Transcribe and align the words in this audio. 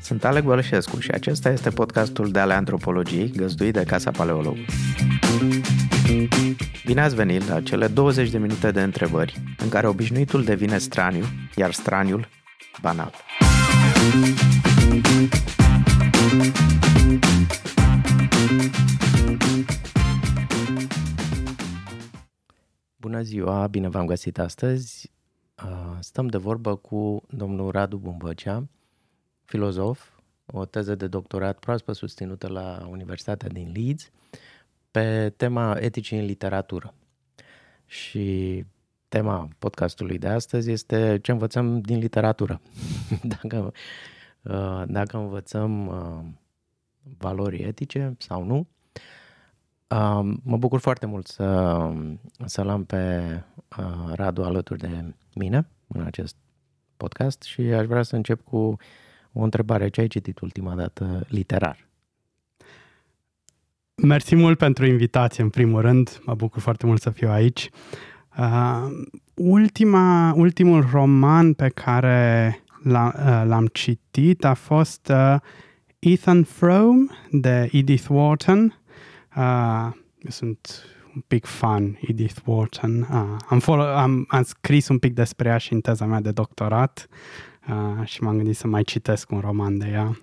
Sunt 0.00 0.24
Alec 0.24 0.44
Bălășescu 0.44 0.98
și 0.98 1.10
acesta 1.10 1.50
este 1.50 1.70
podcastul 1.70 2.30
de 2.30 2.38
ale 2.38 2.52
antropologiei 2.52 3.30
găzduit 3.36 3.72
de 3.72 3.84
Casa 3.84 4.10
Paleolog. 4.10 4.56
Bine 6.84 7.00
ați 7.00 7.14
venit 7.14 7.48
la 7.48 7.60
cele 7.60 7.86
20 7.86 8.30
de 8.30 8.38
minute 8.38 8.70
de 8.70 8.82
întrebări 8.82 9.42
în 9.58 9.68
care 9.68 9.86
obișnuitul 9.88 10.44
devine 10.44 10.78
straniu, 10.78 11.24
iar 11.56 11.72
straniul 11.72 12.28
banal. 12.80 13.12
Bună 22.96 23.22
ziua, 23.22 23.66
bine 23.66 23.88
v-am 23.88 24.06
găsit 24.06 24.38
astăzi. 24.38 25.13
Stăm 26.00 26.26
de 26.26 26.36
vorbă 26.36 26.76
cu 26.76 27.22
domnul 27.30 27.70
Radu 27.70 27.96
Bumbăcea, 27.96 28.68
filozof, 29.44 30.08
o 30.46 30.64
teză 30.64 30.94
de 30.94 31.06
doctorat 31.06 31.58
proaspăt 31.58 31.94
susținută 31.94 32.48
la 32.48 32.86
Universitatea 32.90 33.48
din 33.48 33.72
Leeds, 33.74 34.10
pe 34.90 35.32
tema 35.36 35.76
eticii 35.78 36.18
în 36.18 36.24
literatură. 36.24 36.94
Și 37.86 38.64
tema 39.08 39.48
podcastului 39.58 40.18
de 40.18 40.28
astăzi 40.28 40.70
este 40.70 41.18
ce 41.22 41.32
învățăm 41.32 41.80
din 41.80 41.98
literatură. 41.98 42.60
dacă, 43.40 43.72
uh, 44.42 44.82
dacă 44.86 45.16
învățăm 45.16 45.86
uh, 45.86 46.24
valori 47.18 47.62
etice 47.62 48.14
sau 48.18 48.44
nu. 48.44 48.66
Uh, 49.94 50.34
mă 50.42 50.56
bucur 50.56 50.80
foarte 50.80 51.06
mult 51.06 51.26
să, 51.26 51.78
să-l 52.44 52.68
am 52.68 52.84
pe 52.84 53.22
Radu 54.12 54.42
alături 54.42 54.78
de 54.78 55.14
mine 55.34 55.68
în 55.86 56.02
acest 56.02 56.36
podcast 56.96 57.42
și 57.42 57.60
aș 57.60 57.86
vrea 57.86 58.02
să 58.02 58.16
încep 58.16 58.44
cu 58.44 58.76
o 59.32 59.42
întrebare. 59.42 59.88
Ce 59.88 60.00
ai 60.00 60.06
citit 60.06 60.40
ultima 60.40 60.74
dată 60.74 61.26
literar? 61.28 61.88
Mersi 64.02 64.34
mult 64.34 64.58
pentru 64.58 64.86
invitație, 64.86 65.42
în 65.42 65.50
primul 65.50 65.80
rând. 65.80 66.20
Mă 66.24 66.34
bucur 66.34 66.60
foarte 66.60 66.86
mult 66.86 67.00
să 67.00 67.10
fiu 67.10 67.30
aici. 67.30 67.70
Uh, 68.38 68.86
ultima, 69.34 70.32
ultimul 70.36 70.86
roman 70.90 71.52
pe 71.52 71.68
care 71.68 72.58
l-am, 72.82 73.14
uh, 73.16 73.42
l-am 73.46 73.66
citit 73.66 74.44
a 74.44 74.54
fost 74.54 75.08
uh, 75.08 75.36
Ethan 75.98 76.44
Frome 76.44 77.06
de 77.30 77.68
Edith 77.72 78.06
Wharton. 78.08 78.83
Uh, 79.36 79.92
sunt 80.28 80.84
un 81.14 81.20
pic 81.26 81.44
fan 81.44 81.98
Edith 82.00 82.40
Wharton. 82.44 83.00
Uh, 83.00 83.36
am, 83.48 83.58
follow, 83.58 83.86
am, 83.86 84.24
am 84.28 84.42
scris 84.42 84.88
un 84.88 84.98
pic 84.98 85.14
despre 85.14 85.48
ea 85.48 85.58
și 85.58 85.72
în 85.72 85.80
teza 85.80 86.06
mea 86.06 86.20
de 86.20 86.32
doctorat 86.32 87.08
uh, 87.68 88.06
și 88.06 88.22
m-am 88.22 88.36
gândit 88.36 88.56
să 88.56 88.66
mai 88.66 88.82
citesc 88.82 89.30
un 89.30 89.40
roman 89.40 89.78
de 89.78 89.88
ea. 89.88 90.18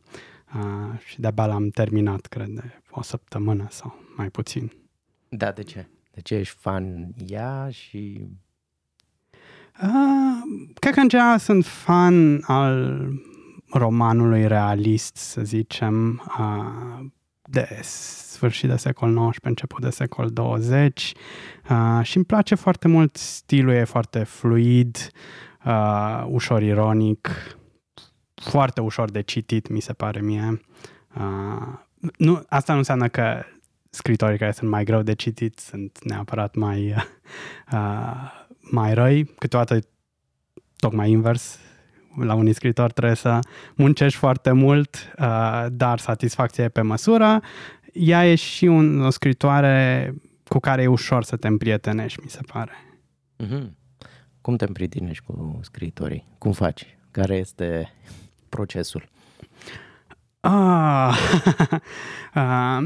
Uh, 0.55 0.99
și 1.05 1.19
de-abia 1.19 1.45
l-am 1.45 1.69
terminat, 1.69 2.25
cred, 2.25 2.47
de 2.47 2.81
o 2.89 3.01
săptămână 3.01 3.67
sau 3.69 3.95
mai 4.15 4.29
puțin. 4.29 4.71
Da, 5.29 5.51
de 5.51 5.63
ce? 5.63 5.87
De 6.11 6.21
ce 6.21 6.35
ești 6.35 6.55
fan 6.59 7.13
ea 7.27 7.69
și... 7.69 8.21
Uh, 9.81 10.69
cred 10.73 10.93
că 10.93 10.99
în 10.99 11.07
general 11.07 11.37
sunt 11.37 11.65
fan 11.65 12.41
al 12.41 13.05
romanului 13.73 14.47
realist, 14.47 15.15
să 15.15 15.41
zicem, 15.41 16.23
uh, 16.39 17.05
de 17.51 17.79
sfârșit 17.83 18.69
de 18.69 18.75
secol 18.75 19.29
XIX, 19.29 19.37
început 19.41 19.81
de 19.81 19.89
secol 19.89 20.29
20 20.29 21.13
uh, 21.69 21.99
și 22.03 22.15
îmi 22.15 22.25
place 22.25 22.55
foarte 22.55 22.87
mult 22.87 23.15
stilul, 23.15 23.73
e 23.73 23.83
foarte 23.83 24.23
fluid, 24.23 24.97
uh, 25.65 26.25
ușor 26.27 26.61
ironic, 26.61 27.29
foarte 28.35 28.81
ușor 28.81 29.11
de 29.11 29.21
citit, 29.21 29.69
mi 29.69 29.81
se 29.81 29.93
pare 29.93 30.21
mie. 30.21 30.61
Uh, 31.15 31.77
nu, 32.17 32.43
asta 32.49 32.71
nu 32.71 32.77
înseamnă 32.77 33.07
că 33.07 33.43
scritorii 33.89 34.37
care 34.37 34.51
sunt 34.51 34.69
mai 34.69 34.83
greu 34.83 35.01
de 35.01 35.13
citit 35.13 35.59
sunt 35.59 35.99
neapărat 36.03 36.55
mai, 36.55 36.95
uh, 37.71 38.31
mai 38.77 38.93
răi. 38.93 39.25
Câteodată 39.25 39.79
tocmai 40.75 41.09
invers. 41.09 41.59
La 42.15 42.33
unii 42.33 42.53
scritori 42.53 42.93
trebuie 42.93 43.15
să 43.15 43.39
muncești 43.75 44.17
foarte 44.17 44.51
mult, 44.51 45.13
uh, 45.19 45.65
dar 45.71 45.99
satisfacția 45.99 46.63
e 46.63 46.69
pe 46.69 46.81
măsură. 46.81 47.41
Ea 47.93 48.27
e 48.27 48.35
și 48.35 48.65
un, 48.65 49.01
o 49.01 49.09
scritoare 49.09 50.13
cu 50.47 50.59
care 50.59 50.81
e 50.81 50.87
ușor 50.87 51.23
să 51.23 51.35
te 51.35 51.47
împrietenești, 51.47 52.19
mi 52.23 52.29
se 52.29 52.39
pare. 52.53 52.71
Mm-hmm. 53.43 53.69
Cum 54.41 54.55
te 54.55 54.65
împrietenești 54.65 55.23
cu 55.23 55.59
scritorii? 55.61 56.27
Cum 56.37 56.51
faci? 56.51 56.97
Care 57.11 57.35
este 57.35 57.93
procesul? 58.49 59.09
Ah, 60.39 61.17
uh, 62.35 62.79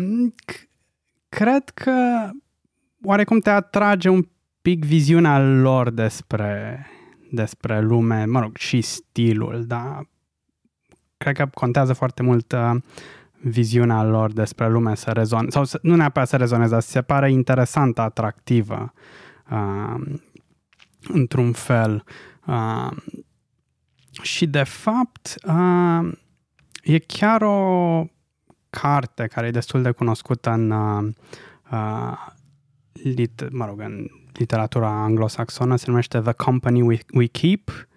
cred 1.30 1.70
că 1.70 2.30
oarecum 3.04 3.40
te 3.40 3.50
atrage 3.50 4.10
un 4.10 4.28
pic 4.62 4.86
viziunea 4.86 5.40
lor 5.40 5.90
despre, 5.90 6.86
despre 7.36 7.82
lume, 7.82 8.26
mă 8.26 8.40
rog, 8.40 8.58
și 8.58 8.82
stilul, 8.82 9.64
dar 9.66 10.08
cred 11.18 11.36
că 11.36 11.46
contează 11.54 11.94
foarte 11.94 12.24
mult 12.24 12.52
uh, 12.52 12.76
viziunea 13.42 14.04
lor 14.04 14.32
despre 14.32 14.70
lume 14.70 14.96
să 14.96 15.12
rezoneze, 15.12 15.52
sau 15.52 15.64
să, 15.64 15.80
nu 15.82 15.96
neapărat 15.96 16.28
să 16.28 16.38
rezoneze, 16.38 16.72
dar 16.72 16.82
să 16.82 16.90
se 16.90 17.02
pare 17.02 17.32
interesantă, 17.32 18.02
atractivă, 18.02 18.94
uh, 19.52 20.18
într-un 21.08 21.52
fel. 21.52 22.04
Uh, 22.48 22.92
și, 24.22 24.48
de 24.48 24.64
fapt, 24.64 25.36
uh, 25.48 26.12
e 26.84 27.00
chiar 27.00 27.42
o 27.42 28.06
carte 28.70 29.28
care 29.28 29.48
e 29.48 29.52
destul 29.52 29.82
de 29.82 29.92
cunoscută 29.92 30.50
în, 30.52 30.72
uh, 30.72 31.14
uh, 31.72 32.34
lit, 32.94 33.50
mă 33.52 33.66
rog, 33.66 33.80
în 33.80 34.08
literatura 34.38 34.88
anglosaxonă, 34.88 35.76
se 35.76 35.86
numește 35.88 36.20
The 36.20 36.32
Company 36.32 36.82
We, 36.82 36.98
We 37.14 37.26
Keep, 37.26 37.88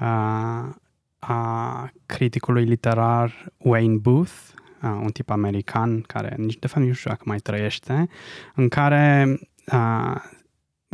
uh, 0.00 0.74
a 1.18 1.90
criticului 2.06 2.64
literar 2.64 3.52
Wayne 3.56 3.96
Booth, 3.96 4.32
uh, 4.82 4.98
un 5.02 5.10
tip 5.10 5.30
american 5.30 6.00
care 6.00 6.34
nici 6.38 6.58
de 6.58 6.66
fapt 6.66 6.86
nu 6.86 6.92
știu 6.92 7.10
dacă 7.10 7.22
mai 7.26 7.38
trăiește, 7.38 8.08
în 8.54 8.68
care 8.68 9.38
uh, 9.72 10.14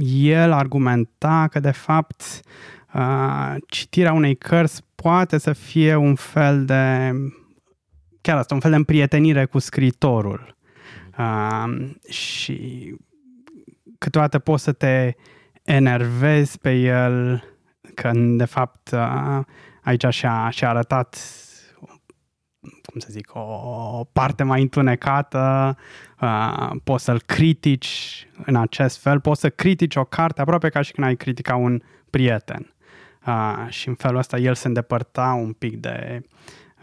el 0.07 0.53
argumenta 0.53 1.49
că 1.51 1.61
de 1.61 1.71
fapt 1.71 2.41
uh, 2.95 3.55
citirea 3.67 4.13
unei 4.13 4.35
cărți 4.35 4.83
poate 4.95 5.39
să 5.39 5.53
fie 5.53 5.95
un 5.95 6.15
fel 6.15 6.65
de 6.65 7.13
chiar 8.21 8.37
asta, 8.37 8.55
un 8.55 8.61
fel 8.61 8.71
de 8.71 8.77
împrietenire 8.77 9.45
cu 9.45 9.59
scritorul. 9.59 10.57
Uh, 11.19 11.91
și 12.09 12.95
câteodată 13.99 14.39
poți 14.39 14.63
să 14.63 14.73
te 14.73 15.15
enervezi 15.63 16.59
pe 16.59 16.73
el, 16.73 17.45
că 17.95 18.11
de 18.15 18.45
fapt 18.45 18.91
uh, 18.91 19.41
aici 19.83 20.07
și-a, 20.09 20.51
și-a 20.51 20.69
arătat 20.69 21.17
cum 22.95 23.01
să 23.01 23.09
zic, 23.11 23.35
o 23.35 24.05
parte 24.13 24.43
mai 24.43 24.63
întunecată, 24.63 25.77
uh, 26.21 26.71
poți 26.85 27.05
să-l 27.05 27.21
critici 27.21 28.27
în 28.45 28.57
acest 28.57 28.99
fel, 28.99 29.21
poți 29.21 29.41
să 29.41 29.51
critici 29.51 29.97
o 29.97 30.05
carte 30.05 30.41
aproape 30.41 30.69
ca 30.69 30.83
și 30.83 30.93
când 30.93 31.07
ai 31.07 31.17
critica 31.17 31.57
un 31.57 31.83
prieten. 32.11 32.75
Uh, 33.27 33.67
și 33.69 33.89
în 33.89 33.95
felul 33.95 34.19
ăsta 34.19 34.37
el 34.37 34.55
se 34.55 34.67
îndepărta 34.67 35.33
un 35.33 35.53
pic 35.53 35.77
de, 35.77 36.23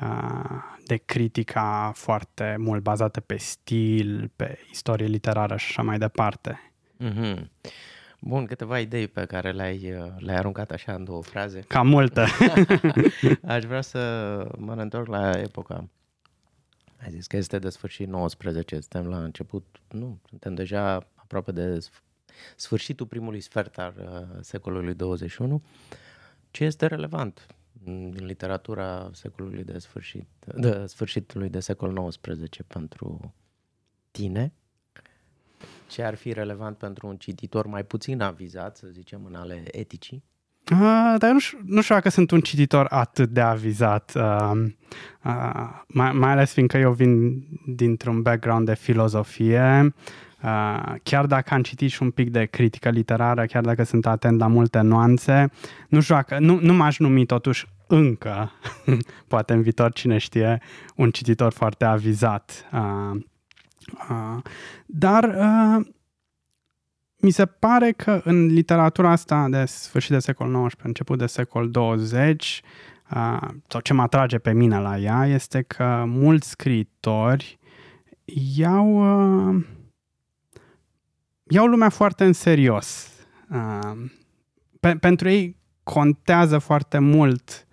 uh, 0.01 0.61
de 0.85 0.95
critica 0.95 1.91
foarte 1.95 2.55
mult 2.59 2.83
bazată 2.83 3.19
pe 3.19 3.37
stil, 3.37 4.31
pe 4.35 4.59
istorie 4.71 5.07
literară 5.07 5.57
și 5.57 5.65
așa 5.69 5.81
mai 5.81 5.97
departe. 5.97 6.70
Mm-hmm. 7.01 7.49
Bun, 8.19 8.45
câteva 8.45 8.79
idei 8.79 9.07
pe 9.07 9.25
care 9.25 9.51
le-ai, 9.51 9.79
le-ai 10.17 10.37
aruncat 10.37 10.71
așa 10.71 10.93
în 10.93 11.03
două 11.03 11.21
fraze. 11.21 11.59
Cam 11.59 11.87
multe. 11.87 12.25
Aș 13.45 13.63
vrea 13.63 13.81
să 13.81 13.99
mă 14.57 14.73
întorc 14.73 15.07
la 15.07 15.39
epoca. 15.39 15.89
Ai 17.03 17.11
zis 17.11 17.27
că 17.27 17.37
este 17.37 17.59
de 17.59 17.69
sfârșit 17.69 18.07
19, 18.07 18.79
suntem 18.79 19.07
la 19.07 19.23
început, 19.23 19.81
nu, 19.89 20.19
suntem 20.29 20.53
deja 20.53 21.07
aproape 21.15 21.51
de 21.51 21.79
sfârșitul 22.55 23.05
primului 23.05 23.39
sfert 23.39 23.77
al 23.77 23.93
uh, 23.97 24.37
secolului 24.41 24.93
21. 24.93 25.61
Ce 26.51 26.63
este 26.63 26.85
relevant 26.85 27.47
din 27.83 28.25
literatura 28.25 29.09
secolului 29.13 29.63
de 29.63 29.79
sfârșit, 29.79 30.27
de 30.55 30.85
sfârșitului 30.85 31.49
de 31.49 31.59
secol 31.59 32.07
XIX 32.07 32.57
pentru 32.67 33.33
tine? 34.11 34.53
Ce 35.91 36.03
ar 36.03 36.15
fi 36.15 36.33
relevant 36.33 36.77
pentru 36.77 37.07
un 37.07 37.15
cititor 37.15 37.65
mai 37.65 37.83
puțin 37.83 38.21
avizat, 38.21 38.77
să 38.77 38.87
zicem, 38.91 39.21
în 39.27 39.35
ale 39.35 39.63
eticii? 39.71 40.23
Uh, 40.71 41.15
dar 41.17 41.31
nu 41.31 41.39
știu, 41.39 41.59
nu 41.65 41.81
știu 41.81 41.95
dacă 41.95 42.09
sunt 42.09 42.31
un 42.31 42.39
cititor 42.39 42.85
atât 42.89 43.29
de 43.29 43.41
avizat, 43.41 44.11
uh, 44.15 44.51
uh, 45.23 45.69
mai, 45.87 46.11
mai 46.11 46.31
ales 46.31 46.53
fiindcă 46.53 46.77
eu 46.77 46.91
vin 46.91 47.43
dintr-un 47.65 48.21
background 48.21 48.65
de 48.65 48.75
filozofie 48.75 49.93
Uh, 50.43 50.93
chiar 51.03 51.25
dacă 51.25 51.53
am 51.53 51.61
citit 51.61 51.89
și 51.89 52.01
un 52.01 52.11
pic 52.11 52.29
de 52.29 52.45
critică 52.45 52.89
literară, 52.89 53.45
chiar 53.45 53.63
dacă 53.63 53.83
sunt 53.83 54.05
atent 54.05 54.39
la 54.39 54.47
multe 54.47 54.79
nuanțe, 54.79 55.51
nu 55.89 56.01
știu 56.01 56.15
dacă, 56.15 56.39
nu, 56.39 56.59
nu 56.61 56.73
m-aș 56.73 56.97
numi 56.97 57.25
totuși 57.25 57.67
încă, 57.87 58.51
poate 59.27 59.53
în 59.53 59.61
viitor 59.61 59.91
cine 59.91 60.17
știe, 60.17 60.61
un 60.95 61.11
cititor 61.11 61.51
foarte 61.51 61.85
avizat. 61.85 62.69
Uh, 62.73 62.79
uh, 62.79 63.21
dar 64.85 65.23
uh, 65.23 65.85
mi 67.17 67.31
se 67.31 67.45
pare 67.45 67.91
că 67.91 68.21
în 68.23 68.45
literatura 68.45 69.11
asta 69.11 69.47
de 69.49 69.65
sfârșit 69.65 70.11
de 70.11 70.19
secol 70.19 70.65
XIX, 70.67 70.83
început 70.83 71.17
de 71.17 71.25
secol 71.25 71.69
20, 71.69 72.61
uh, 73.11 73.47
sau 73.67 73.81
ce 73.81 73.93
mă 73.93 74.01
atrage 74.01 74.37
pe 74.37 74.53
mine 74.53 74.79
la 74.79 74.97
ea, 74.97 75.27
este 75.27 75.61
că 75.61 76.03
mulți 76.07 76.49
scriitori 76.49 77.59
iau, 78.55 78.87
uh, 79.49 79.65
iau 81.43 81.65
lumea 81.65 81.89
foarte 81.89 82.25
în 82.25 82.33
serios. 82.33 83.09
Uh, 83.49 84.09
pe, 84.79 84.95
pentru 84.95 85.29
ei 85.29 85.57
contează 85.83 86.57
foarte 86.57 86.99
mult 86.99 87.67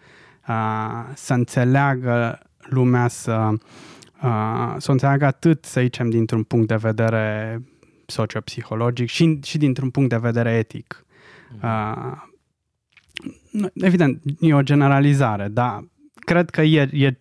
uh, 0.48 1.04
să 1.14 1.34
înțeleagă 1.34 2.38
lumea, 2.60 3.08
să, 3.08 3.48
uh, 4.22 4.74
să 4.78 4.86
o 4.88 4.92
înțeleagă 4.92 5.24
atât, 5.24 5.64
să 5.64 5.80
zicem, 5.80 6.10
dintr-un 6.10 6.42
punct 6.42 6.68
de 6.68 6.76
vedere 6.76 7.62
sociopsihologic 8.06 9.08
și, 9.08 9.38
și 9.42 9.58
dintr-un 9.58 9.90
punct 9.90 10.08
de 10.08 10.16
vedere 10.16 10.50
etic. 10.50 11.06
Uh, 11.62 12.22
evident, 13.74 14.22
e 14.40 14.54
o 14.54 14.62
generalizare, 14.62 15.48
dar 15.48 15.88
cred 16.14 16.50
că 16.50 16.62
e, 16.62 16.88
e 16.92 17.18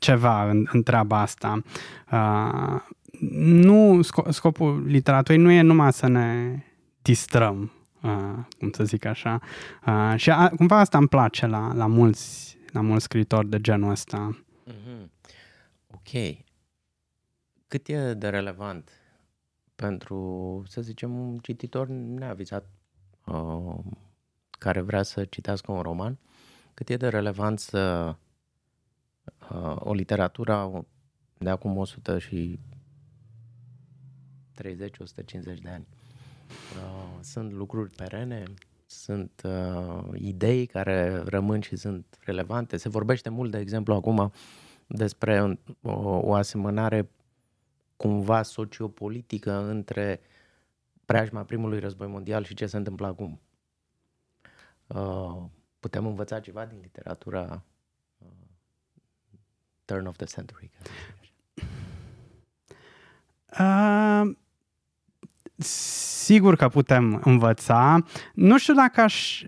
ceva 0.00 0.50
în, 0.50 0.66
în 0.72 0.82
treaba 0.82 1.20
asta. 1.20 1.62
Uh, 2.12 2.80
nu, 3.40 4.00
scopul 4.28 4.84
literaturii 4.86 5.40
nu 5.40 5.50
e 5.50 5.60
numai 5.60 5.92
să 5.92 6.08
ne 6.08 6.58
distrăm, 7.02 7.72
uh, 8.02 8.10
cum 8.58 8.70
să 8.70 8.84
zic 8.84 9.04
așa. 9.04 9.40
Uh, 9.86 10.14
și 10.16 10.30
a, 10.30 10.48
cumva 10.48 10.78
asta 10.78 10.98
îmi 10.98 11.08
place 11.08 11.46
la, 11.46 11.74
la, 11.74 11.86
mulți, 11.86 12.58
la 12.72 12.80
mulți 12.80 13.04
scritori 13.04 13.48
de 13.48 13.60
genul 13.60 13.90
ăsta. 13.90 14.38
Mm-hmm. 14.70 15.14
Ok. 16.06 16.44
Cât 17.68 17.88
e 17.88 18.14
de 18.14 18.28
relevant 18.28 18.90
pentru, 19.74 20.62
să 20.68 20.80
zicem, 20.80 21.18
un 21.18 21.38
cititor 21.38 21.88
neavizat 21.88 22.68
uh, 23.26 23.78
care 24.50 24.80
vrea 24.80 25.02
să 25.02 25.24
citească 25.24 25.72
un 25.72 25.80
roman, 25.80 26.18
cât 26.74 26.88
e 26.88 26.96
de 26.96 27.08
relevant 27.08 27.58
să 27.58 28.14
uh, 29.50 29.76
o 29.78 29.94
literatură 29.94 30.86
de 31.38 31.50
acum 31.50 31.76
100 31.76 32.18
și 32.18 32.58
30-150 34.62 34.62
de 35.62 35.68
ani. 35.68 35.86
Uh, 36.76 37.18
sunt 37.20 37.52
lucruri 37.52 37.90
perene, 37.90 38.44
sunt 38.86 39.42
uh, 39.44 40.04
idei 40.14 40.66
care 40.66 41.22
rămân 41.24 41.60
și 41.60 41.76
sunt 41.76 42.18
relevante. 42.20 42.76
Se 42.76 42.88
vorbește 42.88 43.28
mult, 43.28 43.50
de 43.50 43.58
exemplu, 43.58 43.94
acum 43.94 44.32
despre 44.86 45.58
o, 45.82 45.90
o 46.00 46.34
asemănare 46.34 47.10
cumva 47.96 48.42
sociopolitică 48.42 49.52
între 49.52 50.20
preajma 51.04 51.44
primului 51.44 51.78
război 51.78 52.06
mondial 52.06 52.44
și 52.44 52.54
ce 52.54 52.66
se 52.66 52.76
întâmplă 52.76 53.06
acum. 53.06 53.40
Uh, 54.86 55.44
putem 55.80 56.06
învăța 56.06 56.40
ceva 56.40 56.64
din 56.64 56.78
literatura 56.82 57.62
uh, 58.18 58.28
turn 59.84 60.06
of 60.06 60.16
the 60.16 60.26
century. 60.26 60.70
Uh, 63.58 64.36
sigur 65.56 66.56
că 66.56 66.68
putem 66.68 67.20
învăța. 67.24 68.04
Nu 68.34 68.58
știu 68.58 68.74
dacă 68.74 69.00
aș 69.00 69.44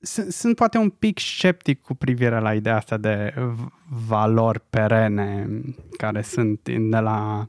sunt, 0.00 0.32
sunt 0.32 0.56
poate 0.56 0.78
un 0.78 0.90
pic 0.90 1.18
sceptic 1.18 1.82
cu 1.82 1.94
privire 1.94 2.40
la 2.40 2.54
ideea 2.54 2.76
asta 2.76 2.96
de 2.96 3.34
valori 4.06 4.60
perene 4.70 5.48
care 5.96 6.22
sunt 6.22 6.68
de 6.68 6.98
la 6.98 7.48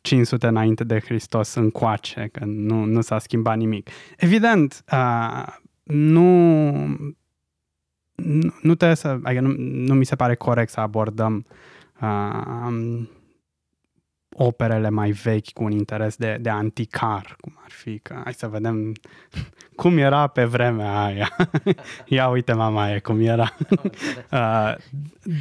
500 0.00 0.46
înainte 0.46 0.84
de 0.84 1.00
Hristos 1.00 1.54
încoace, 1.54 2.28
că 2.32 2.44
nu, 2.44 2.84
nu 2.84 3.00
s-a 3.00 3.18
schimbat 3.18 3.56
nimic. 3.56 3.88
Evident, 4.16 4.84
uh, 4.92 5.46
nu, 5.82 6.70
nu, 8.14 8.54
nu 8.62 8.74
trebuie 8.74 8.96
să, 8.96 9.18
adică 9.22 9.40
nu, 9.40 9.54
nu 9.58 9.94
mi 9.94 10.04
se 10.04 10.16
pare 10.16 10.34
corect 10.34 10.70
să 10.70 10.80
abordăm 10.80 11.46
uh, 12.00 13.06
operele 14.38 14.88
mai 14.88 15.10
vechi 15.10 15.52
cu 15.52 15.64
un 15.64 15.70
interes 15.70 16.16
de, 16.16 16.38
de 16.40 16.50
anticar, 16.50 17.36
cum 17.40 17.58
ar 17.64 17.70
fi, 17.70 17.98
că 17.98 18.20
hai 18.24 18.34
să 18.34 18.48
vedem 18.48 18.92
cum 19.76 19.98
era 19.98 20.26
pe 20.26 20.44
vremea 20.44 21.04
aia. 21.04 21.36
Ia 22.06 22.28
uite, 22.28 22.52
mama 22.52 22.90
e 22.90 22.98
cum 22.98 23.20
era. 23.20 23.54
uh, 24.32 24.74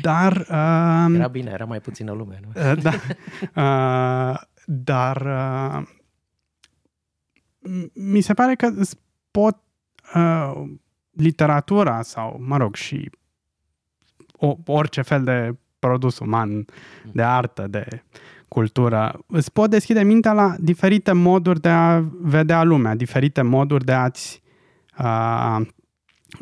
dar... 0.02 0.38
Uh, 0.38 1.16
era 1.16 1.28
bine, 1.28 1.52
era 1.52 1.66
mai 1.66 1.80
puțină 1.80 2.12
lume, 2.12 2.40
nu? 2.42 2.72
Uh, 2.72 2.82
da, 2.82 2.92
uh, 3.56 4.42
dar 4.66 5.22
uh, 5.22 5.88
mi 7.94 8.22
se 8.22 8.34
pare 8.34 8.56
că 8.56 8.70
pot 9.32 9.58
uh, 10.16 10.64
literatura 11.12 12.02
sau, 12.02 12.38
mă 12.40 12.58
rog, 12.58 12.76
și 12.76 13.10
o, 14.32 14.56
orice 14.66 15.02
fel 15.02 15.24
de 15.24 15.56
produs 15.80 16.20
uman, 16.20 16.66
de 17.12 17.24
artă, 17.24 17.68
de 17.68 18.04
cultură, 18.48 19.20
îți 19.28 19.52
pot 19.52 19.70
deschide 19.70 20.04
mintea 20.04 20.34
la 20.34 20.56
diferite 20.60 21.12
moduri 21.12 21.62
de 21.62 21.70
a 21.70 22.04
vedea 22.22 22.64
lumea, 22.64 22.96
diferite 22.96 23.42
moduri 23.42 23.86
de 23.86 23.92
a-ți, 23.92 24.42
uh, 25.00 25.62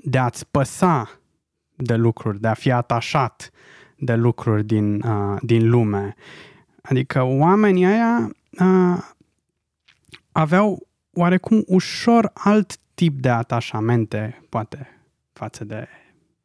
de 0.03 0.17
a-ți 0.17 0.47
păsa 0.51 1.09
de 1.75 1.95
lucruri, 1.95 2.39
de 2.39 2.47
a 2.47 2.53
fi 2.53 2.71
atașat 2.71 3.51
de 3.97 4.15
lucruri 4.15 4.65
din, 4.65 5.01
uh, 5.01 5.37
din 5.41 5.69
lume. 5.69 6.15
Adică 6.81 7.21
oamenii 7.21 7.85
aia 7.85 8.29
uh, 8.59 9.03
aveau 10.31 10.87
oarecum 11.13 11.63
ușor 11.67 12.31
alt 12.33 12.77
tip 12.93 13.19
de 13.19 13.29
atașamente, 13.29 14.45
poate, 14.49 14.87
față 15.33 15.63
de 15.63 15.87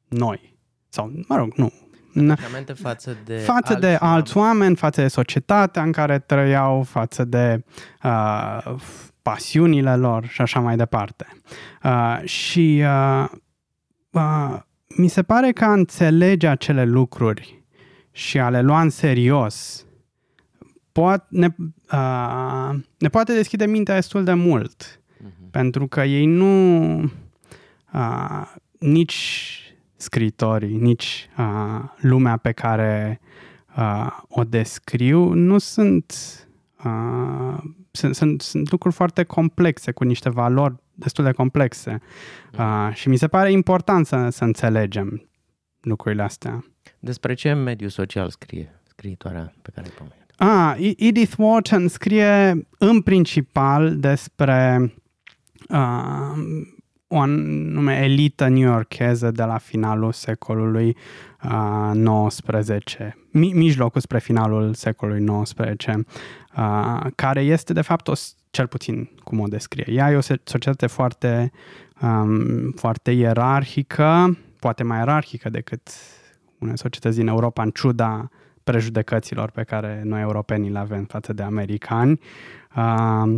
noi. 0.09 0.57
Sau, 0.89 1.13
mă 1.29 1.37
rog, 1.37 1.53
nu, 1.55 1.73
Angajamente 2.21 2.73
față 2.73 3.17
de 3.25 3.37
față 3.37 3.73
alți 3.73 3.81
de 3.81 3.87
oameni. 3.87 4.15
alți 4.15 4.37
oameni, 4.37 4.77
față 4.77 5.01
de 5.01 5.09
societatea 5.09 5.83
în 5.83 5.93
care 5.93 6.19
trăiau, 6.19 6.83
față 6.83 7.25
de 7.25 7.65
uh, 8.03 8.75
pasiunile 9.23 9.97
lor 9.97 10.27
și 10.27 10.41
așa 10.41 10.61
mai 10.61 10.77
departe. 10.77 11.27
Uh, 11.85 12.21
și 12.25 12.83
uh, 12.85 13.29
uh, 14.11 14.59
mi 14.97 15.09
se 15.09 15.23
pare 15.23 15.53
că 15.53 15.65
a 15.65 15.73
înțelege 15.73 16.47
acele 16.47 16.85
lucruri 16.85 17.63
și 18.11 18.39
a 18.39 18.49
le 18.49 18.61
lua 18.61 18.81
în 18.81 18.91
serios 18.91 19.87
poate, 20.93 21.27
ne, 21.29 21.49
uh, 21.93 22.79
ne 22.99 23.09
poate 23.09 23.33
deschide 23.33 23.67
mintea 23.67 23.95
destul 23.95 24.25
de 24.25 24.33
mult. 24.33 25.01
Uh-huh. 25.01 25.51
Pentru 25.51 25.87
că 25.87 26.05
ei 26.05 26.27
nu 26.27 27.03
uh, 27.93 28.53
nici 28.79 29.61
scritorii, 30.01 30.77
nici 30.77 31.29
uh, 31.39 31.85
lumea 31.97 32.37
pe 32.37 32.53
care 32.53 33.21
uh, 33.77 34.17
o 34.29 34.45
descriu 34.45 35.33
nu 35.33 35.59
sunt, 35.59 36.15
uh, 36.85 37.59
sunt, 37.91 38.15
sunt, 38.15 38.41
sunt 38.41 38.71
lucruri 38.71 38.95
foarte 38.95 39.23
complexe, 39.23 39.93
cu 39.93 40.05
niște 40.05 40.31
valori 40.31 40.75
destul 40.95 41.25
de 41.25 41.33
complexe. 41.33 42.01
Uh, 42.59 42.91
și 42.95 43.09
mi 43.09 43.17
se 43.17 43.29
pare 43.29 43.51
important 43.51 44.07
să, 44.07 44.29
să 44.29 44.45
înțelegem 44.45 45.29
lucrurile 45.81 46.23
astea. 46.23 46.65
Despre 46.99 47.35
ce 47.35 47.53
mediu 47.53 47.89
social 47.89 48.31
scrie 48.31 48.81
scriitoarea 48.85 49.53
pe 49.63 49.71
care 49.75 49.87
ai 49.87 49.93
pomenit? 49.97 50.19
Ah, 50.37 50.95
Edith 50.97 51.35
Wharton 51.39 51.89
scrie 51.89 52.67
în 52.79 53.03
principal 53.03 53.97
despre 53.97 54.93
uh, 55.69 56.33
o 57.09 57.21
anume 57.21 58.03
elită 58.03 58.49
newyorkeză 58.49 59.31
de 59.31 59.43
la 59.43 59.59
finalul 59.59 60.13
secolului 60.13 60.97
uh, 61.45 62.27
XIX, 62.29 62.97
mi- 63.31 63.53
mijlocul 63.53 64.01
spre 64.01 64.19
finalul 64.19 64.75
secolului 64.75 65.43
XIX, 65.43 65.87
uh, 65.87 67.07
care 67.15 67.41
este 67.41 67.73
de 67.73 67.81
fapt 67.81 68.09
o, 68.09 68.13
cel 68.51 68.67
puțin 68.67 69.11
cum 69.25 69.41
o 69.41 69.47
descrie. 69.47 69.93
Ea 69.93 70.11
e 70.11 70.17
o 70.17 70.21
societate 70.45 70.87
foarte, 70.87 71.53
um, 72.03 72.71
foarte 72.77 73.11
ierarhică, 73.11 74.39
poate 74.61 74.83
mai 74.83 74.99
ierarhică 74.99 75.49
decât 75.49 75.89
unele 76.59 76.77
societăți 76.77 77.17
din 77.17 77.27
Europa, 77.27 77.63
în 77.63 77.71
ciuda 77.71 78.29
prejudecăților 78.65 79.51
pe 79.51 79.63
care 79.63 80.03
noi 80.05 80.21
europenii 80.21 80.71
le 80.71 80.79
avem 80.79 81.05
față 81.05 81.33
de 81.33 81.43
americani. 81.43 82.21
Uh, 82.77 83.35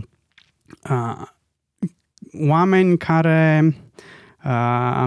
uh, 0.91 1.27
oameni 2.39 2.99
care, 2.99 3.75
uh, 4.45 5.05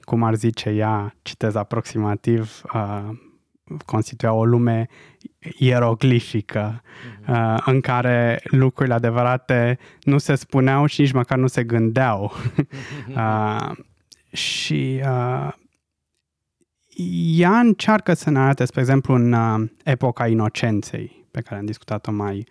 cum 0.00 0.22
ar 0.22 0.34
zice 0.34 0.70
ea, 0.70 1.14
citez 1.22 1.54
aproximativ, 1.54 2.60
uh, 2.74 3.08
constituia 3.84 4.32
o 4.32 4.44
lume 4.44 4.88
ieroglifică 5.58 6.82
Mhm. 7.20 7.32
uh, 7.32 7.62
în 7.66 7.80
care 7.80 8.40
lucrurile 8.44 8.94
adevărate 8.94 9.78
nu 10.02 10.18
se 10.18 10.34
spuneau 10.34 10.86
și 10.86 11.00
nici 11.00 11.12
măcar 11.12 11.38
nu 11.38 11.46
se 11.46 11.64
gândeau. 11.64 12.32
uh, 13.16 13.70
și 14.32 15.00
uh, 15.04 15.52
ea 17.36 17.58
încearcă 17.58 18.14
să 18.14 18.30
ne 18.30 18.38
arate, 18.38 18.64
spre 18.64 18.80
exemplu, 18.80 19.14
în 19.14 19.32
uh, 19.32 19.68
epoca 19.84 20.26
inocenței, 20.26 21.26
pe 21.30 21.40
care 21.40 21.60
am 21.60 21.66
discutat-o 21.66 22.12
mai, 22.12 22.46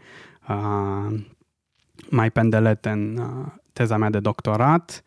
uh, 0.49 1.19
mai 2.09 2.31
pendelete 2.31 2.89
în 2.89 3.17
uh, 3.17 3.51
teza 3.73 3.97
mea 3.97 4.09
de 4.09 4.19
doctorat, 4.19 5.03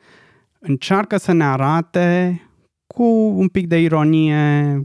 încearcă 0.58 1.16
să 1.16 1.32
ne 1.32 1.44
arate 1.44 2.40
cu 2.86 3.04
un 3.36 3.48
pic 3.48 3.66
de 3.66 3.80
ironie, 3.80 4.82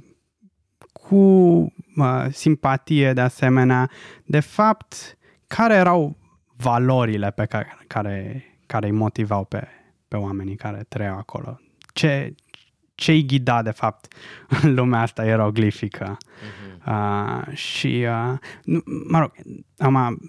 cu 0.94 1.16
uh, 1.16 2.26
simpatie 2.30 3.14
de 3.14 3.22
asemenea, 3.22 3.90
de 4.26 4.40
fapt, 4.40 5.18
care 5.48 5.74
erau 5.74 6.18
valorile 6.58 7.32
pe 7.32 7.46
care, 7.46 7.78
care, 7.88 8.44
care 8.66 8.86
îi 8.86 8.92
motivau 8.92 9.46
pe, 9.46 9.68
pe 10.08 10.16
oamenii 10.16 10.56
care 10.56 10.86
trăiau 10.90 11.18
acolo. 11.18 11.60
Ce, 11.94 12.36
ce 12.96 13.12
îi 13.12 13.26
ghida, 13.26 13.62
de 13.62 13.72
fapt, 13.72 14.14
în 14.64 14.74
lumea 14.74 15.02
asta 15.02 15.26
ieroglifică. 15.26 16.18
Mhm. 16.18 16.92
Uh, 16.92 17.56
și, 17.56 18.06
uh, 18.08 18.38
nu, 18.64 18.82
mă 19.10 19.20
rog, 19.20 19.32
am, 19.78 20.20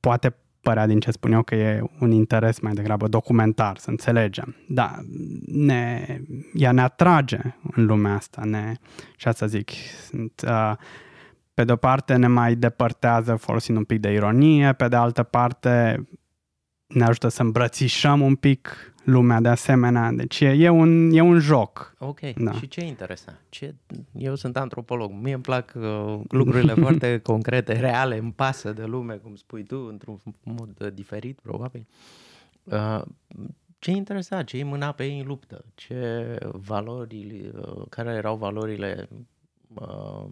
poate 0.00 0.36
părea 0.66 0.86
din 0.86 1.00
ce 1.00 1.10
spun 1.10 1.32
eu 1.32 1.42
că 1.42 1.54
e 1.54 1.82
un 2.00 2.10
interes 2.10 2.60
mai 2.60 2.72
degrabă 2.72 3.08
documentar, 3.08 3.78
să 3.78 3.90
înțelegem. 3.90 4.56
Da, 4.68 4.98
ne, 5.46 6.06
ea 6.52 6.72
ne 6.72 6.80
atrage 6.80 7.38
în 7.72 7.86
lumea 7.86 8.14
asta, 8.14 8.42
ne, 8.44 8.72
și 9.16 9.28
asta 9.28 9.46
zic, 9.46 9.70
sunt, 10.08 10.42
uh, 10.46 10.72
pe 11.54 11.64
de 11.64 11.72
o 11.72 11.76
parte 11.76 12.16
ne 12.16 12.26
mai 12.26 12.54
depărtează 12.54 13.34
folosind 13.34 13.76
un 13.76 13.84
pic 13.84 14.00
de 14.00 14.12
ironie, 14.12 14.72
pe 14.72 14.88
de 14.88 14.96
altă 14.96 15.22
parte 15.22 16.04
ne 16.86 17.04
ajută 17.04 17.28
să 17.28 17.42
îmbrățișăm 17.42 18.20
un 18.20 18.34
pic 18.34 18.94
lumea 19.04 19.40
de 19.40 19.48
asemenea, 19.48 20.12
deci 20.12 20.40
e, 20.40 20.48
e, 20.48 20.68
un, 20.68 21.10
e 21.12 21.20
un 21.20 21.38
joc. 21.38 21.94
Ok, 21.98 22.20
Da. 22.20 22.50
da. 22.50 22.52
și 22.52 22.68
ce 22.68 22.84
interesant? 22.84 23.40
Ce... 23.48 23.74
Eu 24.12 24.34
sunt 24.34 24.56
antropolog, 24.56 25.12
mie 25.12 25.34
îmi 25.34 25.42
plac 25.42 25.72
uh, 25.76 26.20
lucrurile 26.28 26.74
foarte 26.84 27.18
concrete, 27.18 27.72
reale, 27.72 28.18
îmi 28.18 28.32
pasă 28.32 28.72
de 28.72 28.84
lume, 28.84 29.14
cum 29.14 29.34
spui 29.34 29.62
tu, 29.62 29.86
într-un 29.90 30.20
mod 30.42 30.70
uh, 30.80 30.92
diferit, 30.92 31.40
probabil. 31.40 31.86
Uh, 32.64 33.02
ce 33.78 33.90
interesa, 33.90 34.42
ce 34.42 34.56
îi 34.56 34.62
mâna 34.62 34.92
pe 34.92 35.04
ei 35.04 35.20
în 35.20 35.26
luptă, 35.26 35.64
ce 35.74 36.38
valori, 36.52 37.50
uh, 37.54 37.84
care 37.88 38.10
erau 38.10 38.36
valorile 38.36 39.08
uh, 39.74 40.26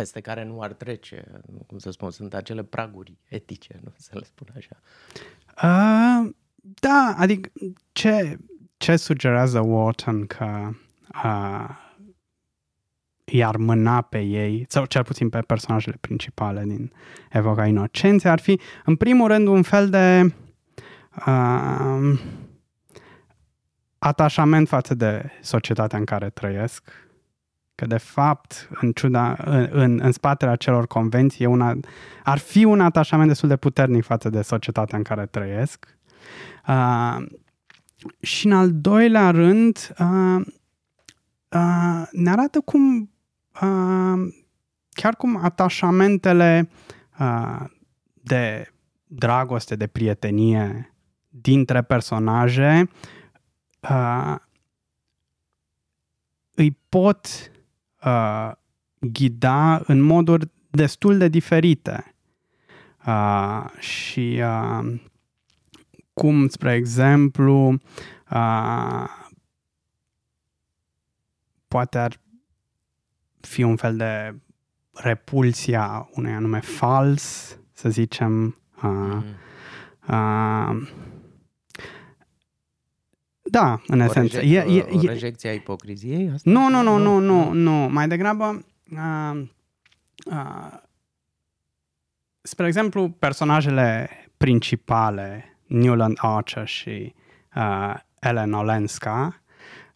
peste 0.00 0.20
care 0.20 0.44
nu 0.44 0.60
ar 0.60 0.72
trece, 0.72 1.24
cum 1.66 1.78
să 1.78 1.90
spun, 1.90 2.10
sunt 2.10 2.34
acele 2.34 2.62
praguri 2.62 3.18
etice, 3.28 3.80
nu 3.84 3.92
să 3.96 4.10
le 4.12 4.24
spun 4.24 4.46
așa. 4.56 4.76
Uh, 5.62 6.30
da, 6.60 7.14
adică 7.16 7.50
ce, 7.92 8.38
ce 8.76 8.96
sugerează 8.96 9.60
Wharton 9.60 10.26
că 10.26 10.70
uh, 11.24 11.68
i-ar 13.24 13.56
mâna 13.56 14.00
pe 14.00 14.20
ei, 14.20 14.64
sau 14.68 14.84
cel 14.84 15.04
puțin 15.04 15.28
pe 15.28 15.40
personajele 15.40 15.96
principale 16.00 16.64
din 16.64 16.92
Evoca 17.30 17.66
Inocenței, 17.66 18.30
ar 18.30 18.40
fi, 18.40 18.60
în 18.84 18.96
primul 18.96 19.28
rând, 19.28 19.46
un 19.46 19.62
fel 19.62 19.90
de 19.90 20.34
uh, 21.26 22.20
atașament 23.98 24.68
față 24.68 24.94
de 24.94 25.30
societatea 25.40 25.98
în 25.98 26.04
care 26.04 26.30
trăiesc, 26.30 26.90
că 27.80 27.86
de 27.86 27.96
fapt, 27.96 28.68
în 28.80 28.92
ciuda, 28.92 29.36
în, 29.44 29.68
în, 29.70 30.00
în 30.02 30.12
spatele 30.12 30.50
acelor 30.50 30.86
convenții, 30.86 31.44
e 31.44 31.48
una, 31.48 31.76
ar 32.24 32.38
fi 32.38 32.64
un 32.64 32.80
atașament 32.80 33.28
destul 33.28 33.48
de 33.48 33.56
puternic 33.56 34.04
față 34.04 34.28
de 34.28 34.42
societatea 34.42 34.98
în 34.98 35.04
care 35.04 35.26
trăiesc. 35.26 35.98
Uh, 36.68 37.16
și 38.20 38.46
în 38.46 38.52
al 38.52 38.72
doilea 38.72 39.30
rând, 39.30 39.94
uh, 39.98 40.46
uh, 41.48 42.02
ne 42.10 42.30
arată 42.30 42.60
cum, 42.60 43.10
uh, 43.62 44.34
chiar 44.90 45.16
cum 45.16 45.44
atașamentele 45.44 46.70
uh, 47.18 47.64
de 48.12 48.72
dragoste, 49.06 49.76
de 49.76 49.86
prietenie 49.86 50.94
dintre 51.28 51.82
personaje 51.82 52.90
uh, 53.90 54.36
îi 56.54 56.78
pot 56.88 57.50
uh, 58.04 58.52
ghida 59.00 59.82
în 59.86 60.00
moduri 60.00 60.50
destul 60.70 61.18
de 61.18 61.28
diferite. 61.28 62.14
Uh, 63.06 63.64
și 63.78 64.40
uh, 64.42 65.00
cum, 66.12 66.48
spre 66.48 66.74
exemplu, 66.74 67.68
uh, 68.30 69.04
poate 71.68 71.98
ar 71.98 72.20
fi 73.40 73.62
un 73.62 73.76
fel 73.76 73.96
de 73.96 74.34
repulsia 74.92 76.08
unui 76.12 76.32
anume 76.32 76.60
fals, 76.60 77.56
să 77.72 77.88
zicem. 77.88 78.56
Uh, 78.82 79.22
Mhm. 79.22 79.24
uh, 80.08 80.88
da, 83.50 83.80
în 83.86 84.00
O, 84.00 84.04
esență. 84.04 84.38
reje- 84.38 84.54
E, 84.56 84.76
e, 84.76 84.86
o 84.92 85.00
e, 85.02 85.06
rejecție 85.06 85.48
a 85.50 85.52
ipocriziei? 85.52 86.30
Asta? 86.34 86.50
nu, 86.50 86.68
nu, 86.68 86.82
nu, 86.82 86.98
nu, 86.98 87.18
nu, 87.18 87.52
nu. 87.52 87.72
Mai 87.72 88.08
degrabă, 88.08 88.64
uh, 88.92 89.42
uh, 90.26 90.72
spre 92.42 92.66
exemplu, 92.66 93.08
personajele 93.10 94.08
principale, 94.36 95.44
Newland 95.66 96.16
Archer 96.20 96.66
și 96.66 97.14
uh, 97.56 97.94
Ellen 98.20 98.52
Olenska, 98.52 99.42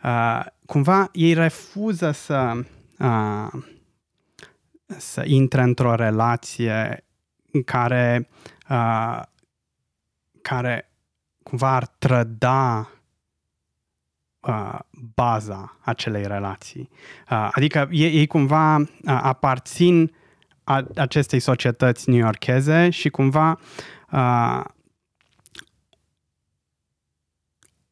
uh, 0.04 0.44
cumva 0.66 1.08
ei 1.12 1.32
refuză 1.32 2.11
să 2.11 2.52
uh, 2.99 3.62
să 4.87 5.23
intre 5.26 5.62
într-o 5.62 5.94
relație 5.94 7.04
în 7.52 7.62
care 7.62 8.28
uh, 8.70 9.23
care 10.42 10.90
cumva 11.42 11.75
ar 11.75 11.87
trăda 11.87 12.88
uh, 14.46 14.78
baza 15.14 15.76
acelei 15.80 16.26
relații. 16.26 16.88
Uh, 17.30 17.48
adică 17.52 17.88
ei, 17.90 18.14
ei 18.14 18.26
cumva 18.26 18.76
uh, 18.76 18.86
aparțin 19.04 20.12
a, 20.64 20.84
acestei 20.96 21.40
societăți 21.40 22.10
newyorkeze 22.10 22.90
și 22.90 23.08
cumva 23.08 23.58
uh, 24.10 24.64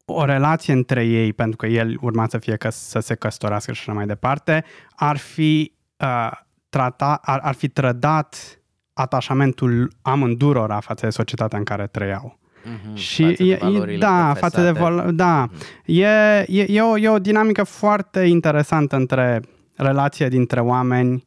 o 0.05 0.25
relație 0.25 0.73
între 0.73 1.05
ei, 1.05 1.33
pentru 1.33 1.57
că 1.57 1.67
el 1.67 1.99
urma 2.01 2.29
să 2.29 2.39
fie 2.39 2.57
că 2.57 2.71
să 2.71 3.01
se 3.01 3.15
căsătorească 3.15 3.73
și 3.73 3.81
așa 3.81 3.93
mai 3.93 4.07
departe, 4.07 4.65
ar 4.95 5.17
fi 5.17 5.73
uh, 5.97 6.31
trata, 6.69 7.21
ar, 7.23 7.39
ar 7.43 7.55
fi 7.55 7.69
trădat 7.69 8.61
atașamentul 8.93 9.93
amândurora 10.03 10.81
față 10.81 11.07
de 11.07 11.13
societatea 11.13 11.59
în 11.59 11.65
care 11.65 11.87
trăiau. 11.87 12.39
Mhm, 12.65 12.95
Și 12.97 13.23
față 13.25 13.43
de 13.43 13.49
e, 13.49 13.53
e, 13.53 13.57
valorile 13.61 13.99
da, 13.99 14.35
față 14.39 14.61
de 14.63 14.73
profesate. 14.73 14.95
val- 15.03 15.15
da, 15.15 15.43
Mhm. 15.51 15.61
e, 15.85 16.45
e, 16.49 16.67
e, 16.69 16.81
o, 16.83 16.99
e 16.99 17.09
o 17.09 17.19
dinamică 17.19 17.63
foarte 17.63 18.21
interesantă 18.21 18.97
între 18.97 19.41
relația 19.77 20.29
dintre 20.29 20.61
oameni 20.61 21.27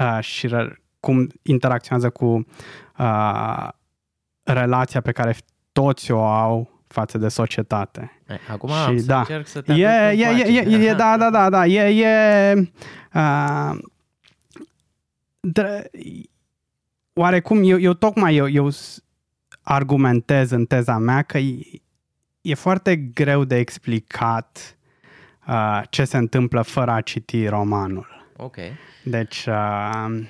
uh, 0.00 0.18
și 0.20 0.46
re- 0.46 0.82
cum 1.00 1.28
interacționează 1.42 2.10
cu 2.10 2.46
uh, 2.98 3.68
relația 4.42 5.00
pe 5.00 5.12
care 5.12 5.36
toți 5.72 6.10
o 6.10 6.22
au 6.24 6.82
față 6.86 7.18
de 7.18 7.28
societate. 7.28 8.20
E, 8.28 8.34
Acum 8.50 8.68
Și 8.68 8.74
am 8.74 8.98
să 8.98 9.06
da. 9.06 9.18
încerc 9.18 9.46
să 9.46 9.60
te 9.60 9.72
E, 9.72 9.86
aduc 9.88 10.20
e, 10.20 10.26
în 10.26 10.34
e, 10.36 10.42
pace. 10.42 10.76
e, 10.76 10.88
e, 10.88 10.94
da, 10.94 11.16
da, 11.16 11.30
da, 11.30 11.50
da, 11.50 11.66
e, 11.66 12.04
e 12.04 12.54
uh, 13.14 13.78
dre- 15.40 15.90
oarecum 17.12 17.60
eu, 17.64 17.78
eu 17.80 17.92
tocmai 17.92 18.36
eu, 18.36 18.48
eu 18.48 18.70
s- 18.70 19.03
argumentez 19.64 20.50
în 20.50 20.66
teza 20.66 20.98
mea 20.98 21.22
că 21.22 21.38
e, 21.38 21.82
e 22.40 22.54
foarte 22.54 22.96
greu 22.96 23.44
de 23.44 23.56
explicat 23.56 24.78
uh, 25.48 25.82
ce 25.90 26.04
se 26.04 26.16
întâmplă 26.16 26.62
fără 26.62 26.90
a 26.90 27.00
citi 27.00 27.46
romanul. 27.46 28.32
Ok. 28.36 28.56
Deci, 29.04 29.46
uh, 29.46 30.24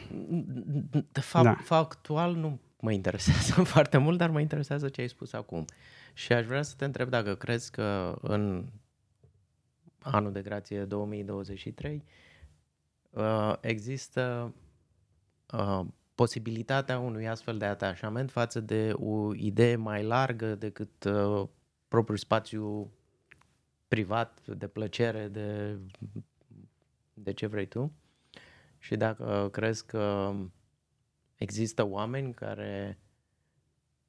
De 1.13 1.21
fapt, 1.21 1.45
Da. 1.45 1.51
da. 1.51 1.59
factual 1.63 2.35
nu 2.35 2.61
mă 2.81 2.93
interesează 2.93 3.63
foarte 3.75 3.99
mult, 3.99 4.19
dar 4.19 4.31
mă 4.31 4.41
interesează 4.41 4.89
ce 4.89 5.01
ai 5.01 5.09
spus 5.09 5.33
acum. 5.33 5.65
Și 6.13 6.33
aș 6.33 6.47
vrea 6.47 6.63
să 6.63 6.75
te 6.77 6.85
întreb 6.85 7.09
dacă 7.09 7.35
crezi 7.35 7.71
că 7.71 8.19
în 8.21 8.65
anul 9.99 10.33
de 10.33 10.43
grație 10.43 10.85
2023 10.85 12.05
uh, 13.11 13.53
există 13.61 14.55
uh, 15.53 15.81
posibilitatea 16.15 16.99
unui 16.99 17.29
astfel 17.29 17.59
de 17.59 17.65
atașament 17.65 18.31
față 18.31 18.61
de 18.61 18.93
o 18.93 19.35
idee 19.35 19.77
mai 19.77 20.05
largă 20.05 20.55
decât 20.55 21.05
uh, 21.05 21.49
propriul 21.89 22.19
spațiu 22.19 22.93
privat, 23.89 24.47
de 24.47 24.67
plăcere, 24.67 25.29
de, 25.29 25.79
de 27.15 27.33
ce 27.33 27.47
vrei 27.47 27.67
tu. 27.67 27.93
și 28.79 28.97
dacă 28.97 29.49
crezi 29.53 29.87
că 29.87 30.35
există 31.37 31.87
oameni 31.87 32.35
care, 32.35 32.99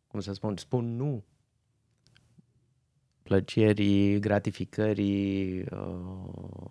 cum 0.07 0.19
să 0.19 0.33
spun, 0.33 0.57
spun 0.57 0.95
nu 0.95 1.23
plăcerii, 3.23 4.19
gratificării 4.19 5.61
uh, 5.61 6.69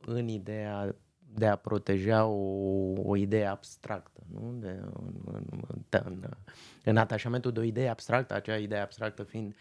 în 0.00 0.28
ideea 0.28 0.96
de 1.34 1.46
a 1.46 1.56
proteja 1.56 2.24
o, 2.24 2.92
o 2.96 3.16
idee 3.16 3.46
abstractă, 3.46 4.20
nu? 4.32 4.56
De, 4.60 4.68
în, 4.68 5.14
în, 5.24 5.44
în, 6.04 6.24
în 6.84 6.96
atașamentul 6.96 7.52
de 7.52 7.60
o 7.60 7.62
idee 7.62 7.88
abstractă, 7.88 8.34
acea 8.34 8.56
idee 8.56 8.80
abstractă 8.80 9.22
fiind, 9.22 9.54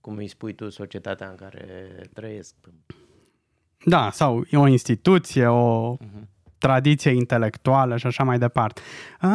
cum 0.00 0.16
îi 0.16 0.28
spui 0.28 0.54
tu, 0.54 0.70
societatea 0.70 1.28
în 1.28 1.34
care 1.34 1.66
trăiesc. 2.12 2.54
Da, 3.84 4.10
sau 4.12 4.44
e 4.50 4.56
o 4.56 4.66
instituție, 4.66 5.46
o 5.46 5.96
uh-huh. 5.96 6.22
tradiție 6.58 7.10
intelectuală 7.10 7.96
și 7.96 8.06
așa 8.06 8.24
mai 8.24 8.38
departe. 8.38 8.80
A, 9.20 9.30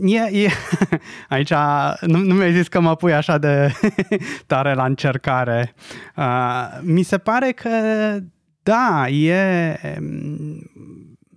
e, 0.00 0.44
e, 0.44 0.48
aici 1.28 1.52
nu, 2.00 2.18
nu 2.18 2.34
mi-ai 2.34 2.52
zis 2.52 2.68
că 2.68 2.80
mă 2.80 2.96
pui 2.96 3.14
așa 3.14 3.38
de 3.38 3.72
tare 4.46 4.74
la 4.74 4.84
încercare. 4.84 5.74
A, 6.14 6.70
mi 6.82 7.02
se 7.02 7.18
pare 7.18 7.52
că 7.52 7.70
da, 8.66 9.08
e... 9.08 9.80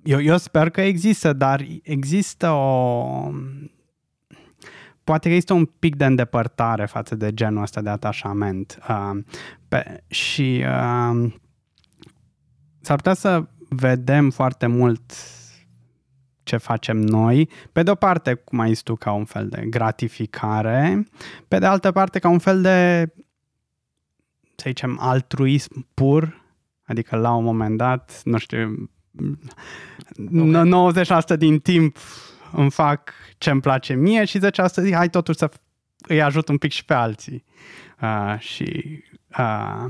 Eu, 0.04 0.22
eu 0.22 0.38
sper 0.38 0.70
că 0.70 0.82
există, 0.82 1.34
dar 1.34 1.66
există 1.84 2.50
o... 2.50 3.32
Poate 5.04 5.28
că 5.28 5.34
există 5.34 5.54
un 5.54 5.66
pic 5.66 5.96
de 5.96 6.06
îndepărtare 6.06 6.86
față 6.86 7.16
de 7.16 7.34
genul 7.34 7.62
ăsta 7.62 7.82
de 7.82 7.90
atașament. 7.90 8.80
Uh, 8.90 9.24
pe, 9.68 10.04
și 10.08 10.64
uh, 10.66 11.34
s-ar 12.82 12.96
putea 12.96 13.14
să 13.14 13.48
vedem 13.70 14.30
foarte 14.30 14.68
mult 14.68 15.14
ce 16.44 16.58
facem 16.58 16.98
noi, 16.98 17.50
pe 17.72 17.84
de 17.84 17.92
o 17.92 17.96
parte, 17.96 18.34
cum 18.34 18.60
ai 18.60 18.70
zis 18.70 18.82
tu, 18.82 18.96
ca 18.96 19.12
un 19.12 19.26
fel 19.26 19.48
de 19.48 19.66
gratificare, 19.70 21.08
pe 21.48 21.60
de 21.60 21.66
altă 21.66 21.92
parte, 21.92 22.20
ca 22.20 22.30
un 22.30 22.40
fel 22.40 22.62
de, 22.62 23.10
să 24.56 24.64
zicem, 24.66 24.98
altruism 25.00 25.88
pur, 25.94 26.38
Adică 26.89 27.15
la 27.15 27.34
un 27.34 27.43
moment 27.43 27.77
dat, 27.77 28.22
nu 28.24 28.38
știu, 28.38 28.89
okay. 30.29 30.93
90% 31.36 31.38
din 31.38 31.60
timp 31.60 31.98
îmi 32.51 32.72
fac 32.72 33.13
ce 33.38 33.50
îmi 33.50 33.62
place 33.62 33.93
mie 33.93 34.25
și 34.25 34.39
10% 34.39 34.41
zic, 34.75 34.93
hai 34.93 35.10
totuși 35.10 35.38
să 35.38 35.50
îi 36.08 36.22
ajut 36.22 36.48
un 36.48 36.58
pic 36.58 36.72
și 36.72 36.86
pe 36.86 36.93
alții. 36.93 37.43
Uh, 38.01 38.39
și 38.39 39.03
uh, 39.38 39.86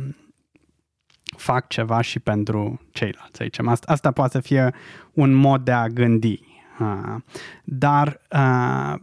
fac 1.37 1.67
ceva 1.67 2.01
și 2.01 2.19
pentru 2.19 2.81
ceilalți, 2.91 3.37
să 3.37 3.43
zicem. 3.43 3.67
Asta, 3.67 3.91
asta 3.91 4.11
poate 4.11 4.31
să 4.31 4.39
fie 4.39 4.73
un 5.13 5.33
mod 5.33 5.63
de 5.63 5.71
a 5.71 5.87
gândi. 5.87 6.39
Uh, 6.79 7.15
dar 7.63 8.21
uh, 8.31 8.99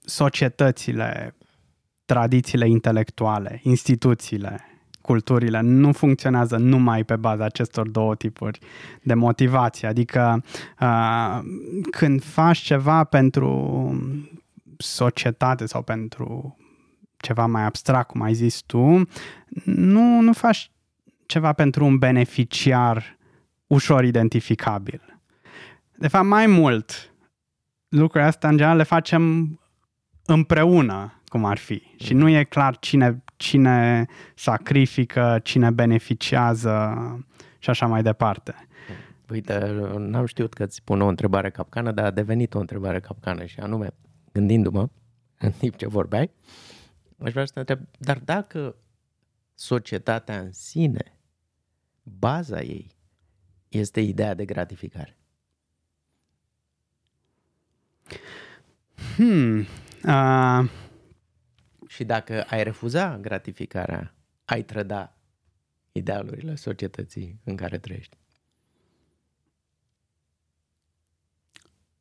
societățile, 0.00 1.36
tradițiile 2.04 2.68
intelectuale, 2.68 3.60
instituțiile, 3.62 4.71
culturile 5.02 5.60
nu 5.60 5.92
funcționează 5.92 6.56
numai 6.56 7.04
pe 7.04 7.16
baza 7.16 7.44
acestor 7.44 7.88
două 7.88 8.14
tipuri 8.14 8.58
de 9.02 9.14
motivație. 9.14 9.88
Adică 9.88 10.44
uh, 10.80 11.40
când 11.90 12.22
faci 12.22 12.58
ceva 12.58 13.04
pentru 13.04 13.50
societate 14.76 15.66
sau 15.66 15.82
pentru 15.82 16.56
ceva 17.16 17.46
mai 17.46 17.64
abstract, 17.64 18.08
cum 18.08 18.22
ai 18.22 18.34
zis 18.34 18.60
tu, 18.60 19.08
nu, 19.64 20.20
nu 20.20 20.32
faci 20.32 20.70
ceva 21.26 21.52
pentru 21.52 21.84
un 21.84 21.98
beneficiar 21.98 23.16
ușor 23.66 24.04
identificabil. 24.04 25.20
De 25.96 26.08
fapt, 26.08 26.26
mai 26.26 26.46
mult, 26.46 27.14
lucrurile 27.88 28.28
astea 28.28 28.48
în 28.48 28.56
general 28.56 28.76
le 28.76 28.82
facem 28.82 29.56
împreună, 30.26 31.22
cum 31.26 31.44
ar 31.44 31.58
fi. 31.58 31.82
Și 31.96 32.14
nu 32.14 32.28
e 32.28 32.44
clar 32.44 32.78
cine 32.78 33.22
cine 33.42 34.06
sacrifică, 34.34 35.40
cine 35.42 35.70
beneficiază 35.70 36.96
și 37.58 37.70
așa 37.70 37.86
mai 37.86 38.02
departe. 38.02 38.54
Uite, 39.30 39.58
n-am 39.98 40.26
știut 40.26 40.54
că 40.54 40.62
îți 40.62 40.82
pun 40.82 41.00
o 41.00 41.06
întrebare 41.06 41.50
capcană, 41.50 41.92
dar 41.92 42.04
a 42.04 42.10
devenit 42.10 42.54
o 42.54 42.58
întrebare 42.58 43.00
capcană 43.00 43.44
și 43.44 43.60
anume, 43.60 43.88
gândindu-mă 44.32 44.88
în 45.38 45.50
timp 45.50 45.76
ce 45.76 45.86
vorbeai, 45.86 46.30
aș 47.18 47.32
vrea 47.32 47.44
să 47.44 47.52
te 47.52 47.58
întreb, 47.58 47.80
dar 47.98 48.18
dacă 48.18 48.76
societatea 49.54 50.38
în 50.38 50.52
sine, 50.52 51.18
baza 52.02 52.60
ei, 52.60 52.96
este 53.68 54.00
ideea 54.00 54.34
de 54.34 54.44
gratificare? 54.44 55.16
Hmm. 59.16 59.66
Uh, 60.04 60.70
și 61.92 62.04
dacă 62.04 62.44
ai 62.48 62.62
refuza 62.62 63.18
gratificarea, 63.20 64.14
ai 64.44 64.62
trăda 64.62 65.16
idealurile 65.92 66.54
societății 66.54 67.40
în 67.44 67.56
care 67.56 67.78
trăiești. 67.78 68.16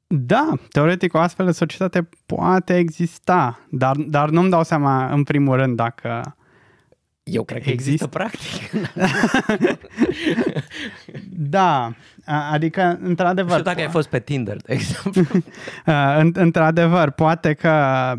Da, 0.08 0.54
teoretic 0.70 1.14
o 1.14 1.18
astfel 1.18 1.46
de 1.46 1.52
societate 1.52 2.10
poate 2.26 2.78
exista, 2.78 3.68
dar, 3.70 3.96
dar 3.96 4.30
nu-mi 4.30 4.50
dau 4.50 4.64
seama 4.64 5.14
în 5.14 5.24
primul 5.24 5.56
rând 5.56 5.76
dacă 5.76 6.36
eu 7.24 7.44
cred 7.44 7.64
că 7.64 7.70
există, 7.70 7.92
există 7.92 8.08
practic. 8.08 8.72
da, 11.54 11.94
adică 12.26 13.00
într-adevăr... 13.02 13.52
Nu 13.52 13.58
știu 13.58 13.72
dacă 13.72 13.82
ai 13.82 13.90
fost 13.90 14.10
pe 14.10 14.20
Tinder, 14.20 14.58
de 14.58 14.74
exemplu. 14.74 15.42
într-adevăr, 16.46 17.10
poate 17.10 17.54
că 17.54 18.14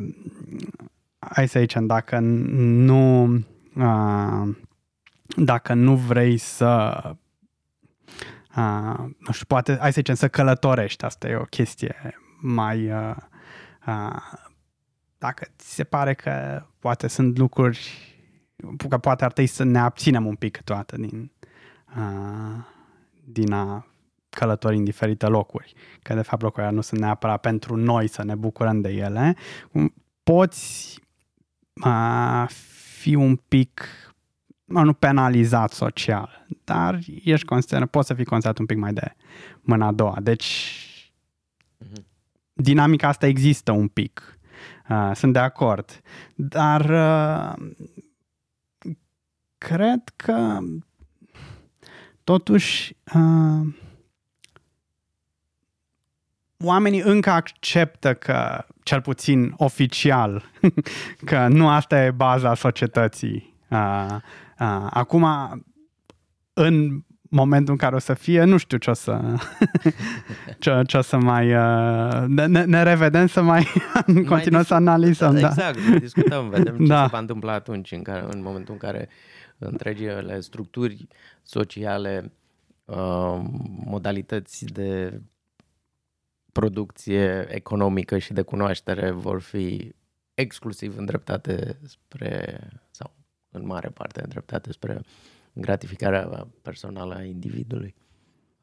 hai 1.30 1.48
să 1.48 1.58
zicem, 1.58 1.86
dacă 1.86 2.18
nu, 2.18 3.24
uh, 3.74 4.56
dacă 5.36 5.74
nu 5.74 5.96
vrei 5.96 6.36
să, 6.36 7.00
uh, 8.56 8.98
nu 9.18 9.32
știu, 9.32 9.46
poate, 9.46 9.76
hai 9.76 9.92
să 9.92 9.98
zicem, 9.98 10.14
să 10.14 10.28
călătorești, 10.28 11.04
asta 11.04 11.28
e 11.28 11.34
o 11.34 11.44
chestie 11.44 12.14
mai, 12.40 12.92
uh, 12.92 13.16
uh, 13.86 14.16
dacă 15.18 15.46
ți 15.58 15.74
se 15.74 15.84
pare 15.84 16.14
că 16.14 16.62
poate 16.78 17.08
sunt 17.08 17.38
lucruri, 17.38 18.10
că 18.88 18.98
poate 18.98 19.24
ar 19.24 19.32
trebui 19.32 19.50
să 19.50 19.64
ne 19.64 19.78
abținem 19.78 20.26
un 20.26 20.34
pic 20.34 20.56
câteodată 20.56 20.96
din, 20.96 21.32
uh, 21.96 22.64
din 23.24 23.52
a 23.52 23.86
călători 24.30 24.76
în 24.76 24.84
diferite 24.84 25.26
locuri, 25.26 25.74
că 26.02 26.14
de 26.14 26.22
fapt 26.22 26.42
locurile 26.42 26.72
nu 26.72 26.80
sunt 26.80 27.00
neapărat 27.00 27.40
pentru 27.40 27.76
noi 27.76 28.06
să 28.08 28.24
ne 28.24 28.34
bucurăm 28.34 28.80
de 28.80 28.88
ele, 28.88 29.36
poți 30.22 31.01
a 31.80 32.46
fi 33.00 33.14
un 33.14 33.36
pic 33.36 33.88
nu 34.64 34.92
penalizat 34.92 35.72
social, 35.72 36.46
dar 36.64 36.98
ești 37.24 37.46
considerat, 37.46 37.88
poți 37.88 38.06
să 38.06 38.14
fii 38.14 38.24
considerat 38.24 38.58
un 38.58 38.66
pic 38.66 38.76
mai 38.76 38.92
de 38.92 39.14
mâna 39.60 39.86
a 39.86 39.92
doua. 39.92 40.18
Deci 40.22 40.76
uh-huh. 41.84 42.02
dinamica 42.52 43.08
asta 43.08 43.26
există 43.26 43.72
un 43.72 43.88
pic. 43.88 44.38
Uh, 44.88 45.10
sunt 45.14 45.32
de 45.32 45.38
acord. 45.38 46.00
Dar 46.34 46.90
uh, 46.90 47.66
cred 49.58 50.02
că 50.16 50.58
totuși 52.24 52.96
uh, 53.14 53.74
oamenii 56.64 57.00
încă 57.00 57.30
acceptă 57.30 58.14
că, 58.14 58.64
cel 58.82 59.00
puțin 59.00 59.54
oficial, 59.56 60.44
că 61.24 61.46
nu 61.48 61.68
asta 61.68 62.04
e 62.04 62.10
baza 62.10 62.54
societății. 62.54 63.56
acum, 64.90 65.26
în 66.52 67.02
momentul 67.22 67.72
în 67.72 67.78
care 67.78 67.94
o 67.94 67.98
să 67.98 68.14
fie, 68.14 68.44
nu 68.44 68.56
știu 68.56 68.78
ce 68.78 68.90
o 68.90 68.92
să, 68.92 69.20
ce, 70.58 70.82
ce 70.86 70.96
o 70.96 71.00
să 71.00 71.16
mai... 71.16 71.46
ne, 72.26 72.64
ne 72.64 72.82
revedem 72.82 73.26
să 73.26 73.42
mai 73.42 73.66
continuăm 74.04 74.40
mai 74.52 74.64
să 74.64 74.74
analizăm. 74.74 75.34
Da, 75.34 75.46
exact, 75.46 75.78
discutăm, 75.98 76.48
vedem 76.48 76.76
ce 76.76 76.86
da. 76.86 77.02
se 77.02 77.08
va 77.12 77.18
întâmpla 77.18 77.52
atunci, 77.52 77.92
în, 77.92 78.02
care, 78.02 78.24
în 78.30 78.42
momentul 78.42 78.72
în 78.72 78.78
care 78.78 79.08
întregile 79.58 80.40
structuri 80.40 81.06
sociale, 81.42 82.32
modalități 83.84 84.64
de 84.64 85.20
producție 86.52 87.46
economică 87.48 88.18
și 88.18 88.32
de 88.32 88.42
cunoaștere 88.42 89.10
vor 89.10 89.40
fi 89.40 89.94
exclusiv 90.34 90.98
îndreptate 90.98 91.78
spre, 91.84 92.58
sau 92.90 93.14
în 93.50 93.66
mare 93.66 93.88
parte 93.88 94.20
îndreptate 94.22 94.72
spre 94.72 95.00
gratificarea 95.52 96.48
personală 96.62 97.14
a 97.14 97.22
individului. 97.22 97.94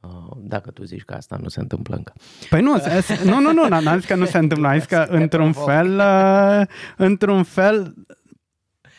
Uh, 0.01 0.37
dacă 0.37 0.71
tu 0.71 0.83
zici 0.83 1.03
că 1.03 1.13
asta 1.13 1.37
nu 1.41 1.47
se 1.47 1.59
întâmplă 1.59 1.95
încă. 1.95 2.13
Păi 2.49 2.61
nu, 2.61 2.75
nu, 3.23 3.39
nu, 3.39 3.53
nu, 3.53 3.67
n-am 3.67 3.99
zis 3.99 4.07
că 4.07 4.15
nu 4.15 4.25
se 4.25 4.37
întâmplă, 4.37 4.67
am 4.67 4.77
zis 4.77 4.87
că 4.87 5.05
într-un 5.09 5.51
fel, 5.51 5.97
uh, 5.97 6.61
într-un 6.97 7.43
fel, 7.43 7.93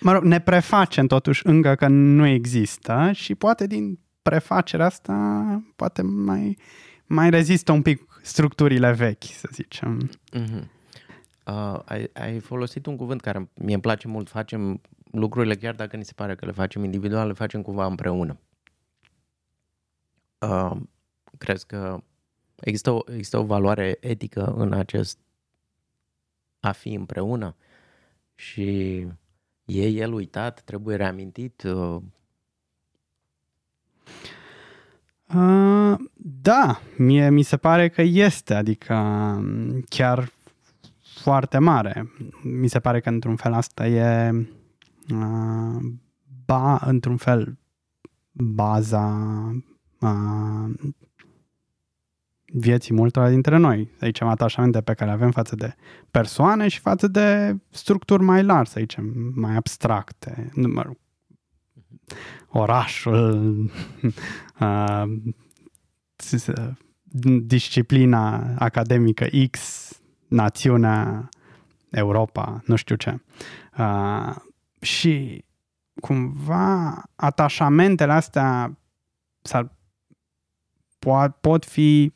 mă 0.00 0.12
rog, 0.12 0.22
ne 0.22 0.40
prefacem 0.40 1.06
totuși 1.06 1.46
încă 1.46 1.74
că 1.74 1.88
nu 1.88 2.26
există 2.26 3.10
și 3.12 3.34
poate 3.34 3.66
din 3.66 3.98
prefacerea 4.22 4.86
asta 4.86 5.44
poate 5.76 6.02
mai, 6.02 6.58
mai 7.06 7.30
rezistă 7.30 7.72
un 7.72 7.82
pic 7.82 8.09
structurile 8.22 8.92
vechi, 8.92 9.24
să 9.24 9.48
zicem. 9.52 10.10
Mm-hmm. 10.36 10.78
Uh, 11.46 11.80
ai, 11.84 12.10
ai 12.12 12.38
folosit 12.38 12.86
un 12.86 12.96
cuvânt 12.96 13.20
care 13.20 13.48
mie 13.54 13.72
îmi 13.72 13.82
place 13.82 14.08
mult. 14.08 14.28
Facem 14.28 14.80
lucrurile 15.10 15.56
chiar 15.56 15.74
dacă 15.74 15.96
ni 15.96 16.04
se 16.04 16.12
pare 16.14 16.34
că 16.34 16.46
le 16.46 16.52
facem 16.52 16.84
individual, 16.84 17.26
le 17.26 17.32
facem 17.32 17.62
cumva 17.62 17.86
împreună. 17.86 18.38
Uh, 20.38 20.76
crezi 21.38 21.66
că 21.66 22.02
există 22.60 22.90
o, 22.90 23.00
există 23.06 23.38
o 23.38 23.44
valoare 23.44 23.96
etică 24.00 24.44
în 24.56 24.72
acest 24.72 25.18
a 26.60 26.72
fi 26.72 26.92
împreună 26.92 27.56
și 28.34 28.98
e 29.64 29.86
el 29.86 30.12
uitat, 30.12 30.60
trebuie 30.60 30.96
reamintit? 30.96 31.62
Uh... 31.62 32.02
Uh, 35.34 35.79
da, 36.22 36.80
mie 36.96 37.30
mi 37.30 37.42
se 37.42 37.56
pare 37.56 37.88
că 37.88 38.02
este, 38.02 38.54
adică 38.54 38.94
chiar 39.88 40.32
foarte 41.20 41.58
mare. 41.58 42.10
Mi 42.42 42.68
se 42.68 42.80
pare 42.80 43.00
că 43.00 43.08
într-un 43.08 43.36
fel 43.36 43.52
asta 43.52 43.86
e 43.86 44.30
uh, 45.10 45.82
ba, 46.44 46.80
într-un 46.84 47.16
fel 47.16 47.58
baza 48.32 49.16
uh, 50.00 50.90
vieții 52.44 52.94
multora 52.94 53.28
dintre 53.28 53.56
noi. 53.56 53.90
Să 53.98 54.06
zicem, 54.06 54.26
atașamente 54.26 54.80
pe 54.80 54.94
care 54.94 55.10
le 55.10 55.16
avem 55.16 55.30
față 55.30 55.54
de 55.54 55.74
persoane 56.10 56.68
și 56.68 56.80
față 56.80 57.08
de 57.08 57.56
structuri 57.70 58.22
mai 58.22 58.42
largi, 58.42 58.70
să 58.70 58.80
zicem, 58.80 59.32
mai 59.34 59.56
abstracte. 59.56 60.50
Mă 60.54 60.82
rog, 60.82 60.96
orașul, 62.48 63.54
uh, 64.60 65.04
disciplina 67.42 68.54
academică 68.58 69.26
X, 69.50 69.88
națiunea, 70.28 71.28
Europa, 71.90 72.62
nu 72.64 72.76
știu 72.76 72.94
ce. 72.94 73.20
Uh, 73.78 74.34
și 74.80 75.44
cumva 76.00 77.02
atașamentele 77.16 78.12
astea 78.12 78.78
s-ar, 79.42 79.72
po- 80.98 81.40
pot 81.40 81.64
fi 81.64 82.12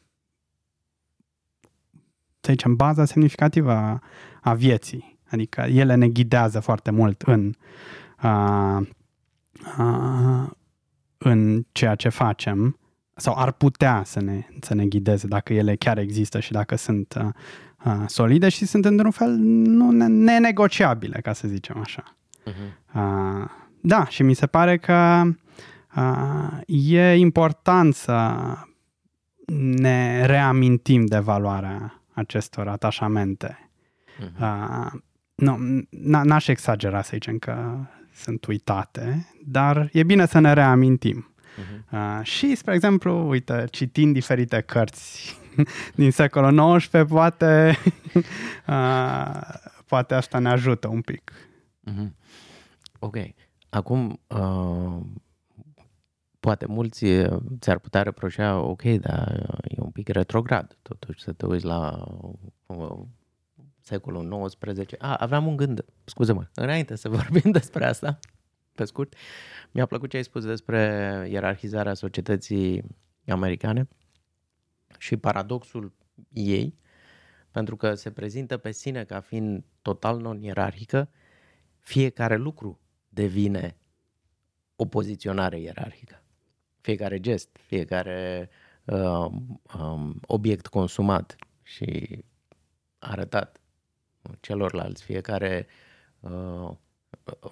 să 2.41 2.53
zicem, 2.53 2.77
baza 2.77 3.05
semnificativă 3.05 3.73
a, 3.73 4.03
a 4.41 4.55
vieții. 4.55 5.19
Adică 5.31 5.61
ele 5.61 5.95
ne 5.95 6.09
ghidează 6.09 6.61
foarte 6.61 6.91
mult 6.91 7.23
în, 7.23 7.55
a, 8.17 8.87
a, 9.77 10.57
în 11.19 11.65
ceea 11.73 11.95
ce 11.95 12.09
facem 12.09 12.79
sau 13.17 13.35
ar 13.37 13.53
putea 13.53 14.03
să 14.05 14.21
ne, 14.21 14.47
să 14.61 14.75
ne 14.75 14.87
ghideze 14.87 15.27
dacă 15.27 15.53
ele 15.53 15.77
chiar 15.77 15.99
există 15.99 16.41
și 16.41 16.53
dacă 16.53 16.77
sunt 16.77 17.17
a, 17.17 17.33
a, 17.77 18.05
solide 18.07 18.49
și 18.49 18.67
sunt 18.67 18.85
într-un 18.85 19.11
fel 19.11 19.31
nu 19.39 19.91
nenegociabile, 20.09 21.21
ca 21.23 21.33
să 21.33 21.49
zicem 21.49 21.79
așa. 21.79 22.17
Uh-huh. 22.47 22.93
A, 22.93 23.51
da, 23.81 24.07
și 24.07 24.23
mi 24.23 24.35
se 24.35 24.47
pare 24.47 24.79
că 24.79 25.23
a, 25.89 26.61
e 26.67 27.15
important 27.17 27.95
să 27.95 28.35
ne 29.57 30.27
reamintim 30.27 31.07
de 31.07 31.19
valoarea 31.19 32.03
acestor 32.13 32.69
atașamente. 32.69 33.71
Uh-huh. 34.19 34.41
Uh, 34.41 35.01
nu, 35.35 35.59
n-aș 36.23 36.47
exagera 36.49 37.03
să 37.03 37.11
zicem 37.13 37.39
că 37.39 37.77
sunt 38.15 38.45
uitate, 38.45 39.27
dar 39.45 39.89
e 39.93 40.03
bine 40.03 40.27
să 40.27 40.39
ne 40.39 40.53
reamintim. 40.53 41.34
Uh-huh. 41.55 41.93
Uh, 41.93 42.21
și, 42.23 42.55
spre 42.55 42.75
exemplu, 42.75 43.29
uite, 43.29 43.65
citind 43.71 44.13
diferite 44.13 44.61
cărți 44.61 45.39
din 45.95 46.11
secolul 46.11 46.79
XIX, 46.79 46.89
poate, 47.09 47.77
uh, 48.69 49.41
poate 49.87 50.15
asta 50.15 50.39
ne 50.39 50.49
ajută 50.49 50.89
un 50.89 51.01
pic. 51.01 51.33
Uh-huh. 51.91 52.11
Ok. 52.99 53.17
Acum, 53.69 54.21
uh, 54.27 55.01
poate 56.41 56.67
mulți 56.67 57.07
ți-ar 57.59 57.79
putea 57.79 58.03
reproșa, 58.03 58.59
ok, 58.59 58.83
dar 58.83 59.59
e 59.65 59.81
un 59.81 59.91
pic 59.91 60.09
retrograd, 60.09 60.77
totuși 60.83 61.23
să 61.23 61.33
te 61.33 61.47
uiți 61.47 61.65
la 61.65 62.05
uh, 62.67 62.99
secolul 63.81 64.49
XIX. 64.49 64.93
A, 64.99 65.15
aveam 65.15 65.47
un 65.47 65.57
gând, 65.57 65.85
scuze-mă, 66.05 66.47
înainte 66.55 66.97
să 66.97 67.09
vorbim 67.19 67.51
despre 67.51 67.85
asta, 67.85 68.19
pe 68.75 68.85
scurt, 68.85 69.15
mi-a 69.75 69.87
plăcut 69.87 70.11
ce 70.11 70.17
ai 70.17 70.25
spus 70.25 70.45
despre 70.45 70.79
ierarhizarea 71.31 71.95
societății 71.95 72.85
americane 73.27 73.89
și 74.99 75.17
paradoxul 75.17 75.93
ei, 76.33 76.79
pentru 77.51 77.77
că 77.77 77.95
se 77.95 78.11
prezintă 78.11 78.57
pe 78.57 78.71
sine 78.71 79.05
ca 79.05 79.21
fiind 79.21 79.65
total 79.83 80.21
non-ierarhică, 80.21 81.11
fiecare 81.79 82.37
lucru 82.37 82.81
devine 83.09 83.77
o 84.77 84.85
poziționare 84.87 85.61
ierarhică. 85.61 86.23
Fiecare 86.81 87.21
gest, 87.21 87.57
fiecare 87.67 88.51
uh, 88.85 89.27
um, 89.79 90.21
obiect 90.27 90.67
consumat 90.67 91.37
și 91.63 92.19
arătat 92.99 93.61
celorlalți, 94.41 95.03
fiecare 95.03 95.67
uh, 96.21 96.71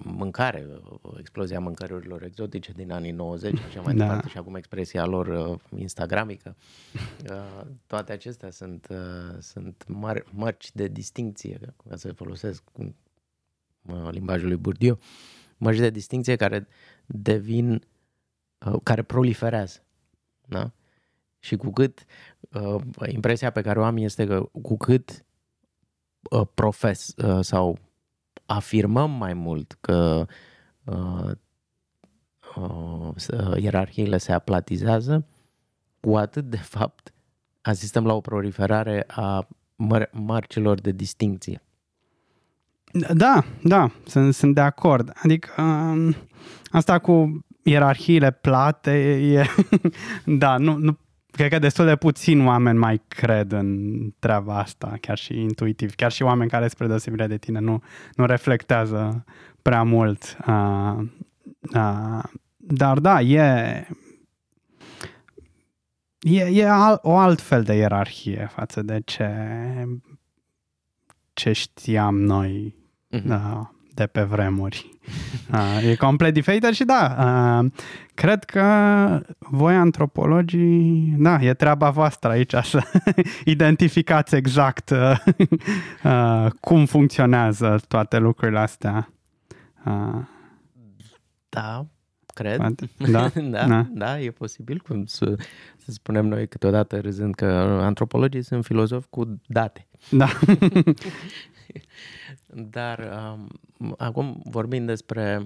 mâncare, 0.03 0.67
explozia 1.19 1.59
mâncărurilor 1.59 2.23
exotice 2.23 2.71
din 2.71 2.91
anii 2.91 3.11
90 3.11 3.57
și 3.57 3.63
așa 3.67 3.81
mai 3.81 3.95
da. 3.95 4.03
departe 4.03 4.27
și 4.27 4.37
acum 4.37 4.55
expresia 4.55 5.05
lor 5.05 5.27
uh, 5.27 5.59
instagramică. 5.79 6.55
Uh, 7.29 7.65
toate 7.85 8.11
acestea 8.11 8.49
sunt, 8.49 8.87
uh, 8.89 9.37
sunt 9.39 9.85
mar- 9.87 10.25
mărci 10.29 10.71
de 10.73 10.87
distinție, 10.87 11.59
ca 11.89 11.95
să 11.95 12.13
folosesc 12.13 12.63
uh, 12.75 14.07
limbajul 14.11 14.47
lui 14.47 14.57
Bourdieu, 14.57 14.99
mărci 15.57 15.79
de 15.79 15.89
distinție 15.89 16.35
care 16.35 16.67
devin 17.05 17.83
Uh, 18.65 18.79
care 18.83 19.01
proliferează. 19.01 19.83
Da? 20.47 20.71
Și 21.39 21.55
cu 21.55 21.71
cât 21.71 22.05
uh, 22.51 22.81
impresia 23.07 23.51
pe 23.51 23.61
care 23.61 23.79
o 23.79 23.83
am 23.83 23.97
este 23.97 24.25
că 24.25 24.49
cu 24.61 24.77
cât 24.77 25.25
uh, 26.31 26.47
profes 26.53 27.13
uh, 27.17 27.39
sau 27.41 27.77
afirmăm 28.45 29.11
mai 29.11 29.33
mult 29.33 29.77
că 29.81 30.25
uh, 30.83 31.31
uh, 32.55 33.57
ierarhiile 33.57 34.17
se 34.17 34.31
aplatizează, 34.31 35.25
cu 35.99 36.17
atât 36.17 36.49
de 36.49 36.57
fapt 36.57 37.13
asistăm 37.61 38.05
la 38.05 38.13
o 38.13 38.21
proliferare 38.21 39.03
a 39.07 39.47
măr- 39.75 40.11
marcilor 40.11 40.79
de 40.79 40.91
distinție. 40.91 41.61
Da, 43.13 43.43
da, 43.63 43.91
sunt, 44.05 44.33
sunt 44.33 44.55
de 44.55 44.61
acord. 44.61 45.11
Adică 45.23 45.61
um, 45.61 46.15
asta 46.65 46.99
cu 46.99 47.45
ierarhiile 47.63 48.31
plate 48.31 48.91
e, 49.13 49.45
da, 50.25 50.57
nu, 50.57 50.77
nu, 50.77 50.97
cred 51.35 51.49
că 51.49 51.59
destul 51.59 51.85
de 51.85 51.95
puțin 51.95 52.45
oameni 52.45 52.77
mai 52.77 53.01
cred 53.07 53.51
în 53.51 53.99
treaba 54.19 54.59
asta, 54.59 54.97
chiar 55.01 55.17
și 55.17 55.39
intuitiv, 55.39 55.95
chiar 55.95 56.11
și 56.11 56.23
oameni 56.23 56.49
care 56.49 56.67
spre 56.67 56.87
deosebire 56.87 57.27
de 57.27 57.37
tine 57.37 57.59
nu, 57.59 57.83
nu 58.15 58.25
reflectează 58.25 59.25
prea 59.61 59.83
mult. 59.83 60.37
Uh, 60.47 60.97
uh, 61.75 62.23
dar 62.57 62.99
da, 62.99 63.21
e, 63.21 63.87
e, 66.19 66.41
e 66.51 66.69
al, 66.69 66.99
o 67.01 67.17
alt 67.17 67.41
fel 67.41 67.63
de 67.63 67.73
ierarhie 67.73 68.49
față 68.51 68.81
de 68.81 69.01
ce, 69.05 69.29
ce 71.33 71.51
știam 71.51 72.15
noi. 72.15 72.75
Uh-huh. 73.11 73.25
Uh, 73.25 73.61
de 73.93 74.05
pe 74.05 74.21
vremuri. 74.21 74.89
Uh, 75.53 75.89
e 75.89 75.95
complet 75.95 76.33
diferită 76.33 76.71
și 76.71 76.83
da, 76.83 77.15
uh, 77.19 77.71
cred 78.13 78.43
că 78.43 78.65
voi 79.39 79.75
antropologii, 79.75 81.15
da, 81.17 81.41
e 81.41 81.53
treaba 81.53 81.89
voastră 81.89 82.29
aici 82.29 82.53
să 82.63 82.81
identificați 83.45 84.35
exact 84.35 84.89
uh, 84.89 85.17
uh, 86.03 86.51
cum 86.59 86.85
funcționează 86.85 87.79
toate 87.87 88.17
lucrurile 88.17 88.59
astea. 88.59 89.09
Uh, 89.85 90.21
da, 91.49 91.85
cred. 92.33 92.61
Da? 93.11 93.29
da, 93.35 93.67
da, 93.67 93.87
da, 93.93 94.19
e 94.19 94.31
posibil, 94.31 94.81
cum 94.87 95.05
să, 95.05 95.35
să 95.77 95.91
spunem 95.91 96.25
noi 96.25 96.47
câteodată 96.47 96.99
râzând 96.99 97.35
că 97.35 97.45
antropologii 97.81 98.43
sunt 98.43 98.65
filozofi 98.65 99.07
cu 99.09 99.41
date. 99.47 99.87
Da. 100.09 100.27
Dar 102.47 102.99
um, 102.99 103.49
acum 103.97 104.41
vorbim 104.45 104.85
despre 104.85 105.41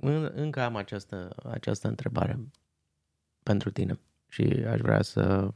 în, 0.00 0.30
încă 0.34 0.60
am 0.60 0.76
această, 0.76 1.34
această 1.44 1.88
întrebare 1.88 2.38
pentru 3.42 3.70
tine 3.70 3.98
și 4.28 4.42
aș 4.42 4.80
vrea 4.80 5.02
să 5.02 5.52